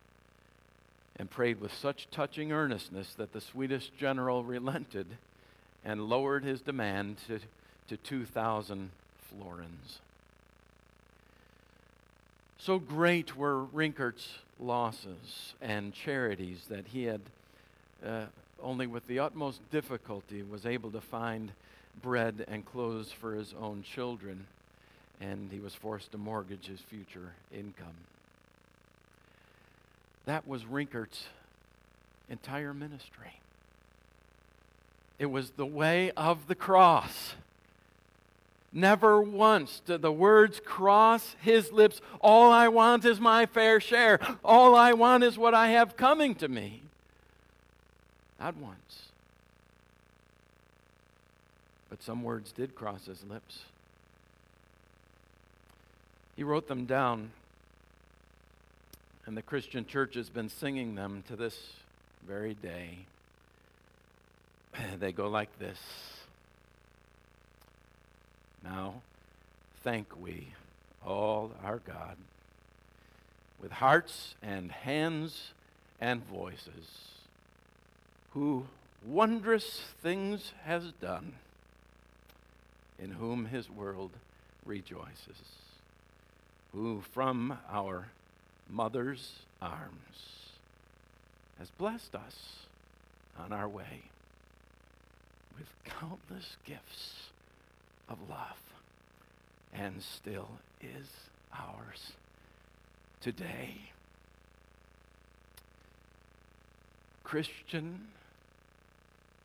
and 1.15 1.29
prayed 1.29 1.61
with 1.61 1.73
such 1.73 2.09
touching 2.11 2.51
earnestness 2.51 3.13
that 3.13 3.31
the 3.31 3.39
Swedish 3.39 3.89
general 3.97 4.43
relented 4.43 5.07
and 5.85 6.09
lowered 6.09 6.43
his 6.43 6.59
demand 6.59 7.19
to, 7.27 7.39
to 7.89 7.97
2,000 7.97 8.89
florins. 9.29 9.99
So 12.57 12.77
great 12.77 13.35
were 13.35 13.63
Rinkart's 13.65 14.29
losses 14.59 15.53
and 15.61 15.93
charities 15.93 16.65
that 16.69 16.87
he 16.87 17.05
had 17.05 17.21
uh, 18.05 18.25
only 18.61 18.87
with 18.87 19.07
the 19.07 19.19
utmost 19.19 19.61
difficulty 19.71 20.43
was 20.43 20.65
able 20.65 20.91
to 20.91 21.01
find 21.01 21.51
bread 22.01 22.45
and 22.47 22.65
clothes 22.65 23.11
for 23.11 23.33
his 23.33 23.53
own 23.59 23.83
children, 23.83 24.45
and 25.19 25.51
he 25.51 25.59
was 25.59 25.73
forced 25.73 26.11
to 26.11 26.17
mortgage 26.17 26.67
his 26.67 26.79
future 26.79 27.33
income. 27.53 27.95
That 30.25 30.47
was 30.47 30.63
Rinkart's 30.65 31.25
entire 32.29 32.73
ministry. 32.73 33.39
It 35.17 35.27
was 35.27 35.51
the 35.51 35.65
way 35.65 36.11
of 36.11 36.47
the 36.47 36.55
cross. 36.55 37.33
Never 38.71 39.19
once 39.21 39.81
did 39.85 40.01
the 40.01 40.11
words 40.11 40.61
cross 40.63 41.35
his 41.41 41.71
lips. 41.71 42.01
All 42.21 42.51
I 42.51 42.67
want 42.67 43.03
is 43.03 43.19
my 43.19 43.47
fair 43.47 43.79
share. 43.79 44.19
All 44.43 44.75
I 44.75 44.93
want 44.93 45.23
is 45.23 45.37
what 45.37 45.55
I 45.55 45.69
have 45.69 45.97
coming 45.97 46.35
to 46.35 46.47
me. 46.47 46.83
Not 48.39 48.55
once. 48.57 49.07
But 51.89 52.03
some 52.03 52.23
words 52.23 52.51
did 52.51 52.75
cross 52.75 53.07
his 53.07 53.23
lips. 53.23 53.63
He 56.35 56.43
wrote 56.43 56.67
them 56.67 56.85
down, 56.85 57.31
and 59.25 59.35
the 59.35 59.41
Christian 59.41 59.85
church 59.85 60.13
has 60.13 60.29
been 60.29 60.47
singing 60.47 60.95
them 60.95 61.23
to 61.27 61.35
this 61.35 61.73
very 62.27 62.53
day. 62.53 62.99
They 64.99 65.11
go 65.11 65.27
like 65.27 65.49
this 65.57 65.79
Now, 68.63 69.01
thank 69.83 70.19
we 70.19 70.49
all 71.05 71.51
our 71.63 71.77
God 71.77 72.17
with 73.61 73.71
hearts 73.71 74.35
and 74.41 74.71
hands 74.71 75.51
and 75.99 76.25
voices 76.25 77.09
who 78.31 78.65
wondrous 79.05 79.81
things 80.01 80.53
has 80.65 80.91
done, 81.01 81.33
in 83.01 83.11
whom 83.11 83.45
his 83.45 83.69
world 83.69 84.11
rejoices, 84.65 85.37
who 86.73 87.01
from 87.13 87.57
our 87.71 88.07
mother's 88.69 89.39
arms 89.61 90.49
has 91.57 91.69
blessed 91.71 92.15
us 92.15 92.67
on 93.37 93.51
our 93.51 93.67
way 93.67 94.03
with 95.57 95.67
countless 95.85 96.57
gifts 96.65 97.29
of 98.09 98.17
love, 98.29 98.61
and 99.73 100.01
still 100.01 100.49
is 100.81 101.07
ours 101.53 102.13
today. 103.21 103.75
Christian 107.23 108.07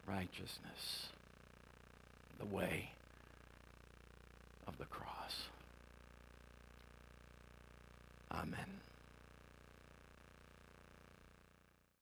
righteousness, 0.07 1.09
the 2.39 2.47
way 2.47 2.91
of 4.67 4.79
the 4.79 4.85
cross. 4.87 5.45
Amen. 8.33 8.81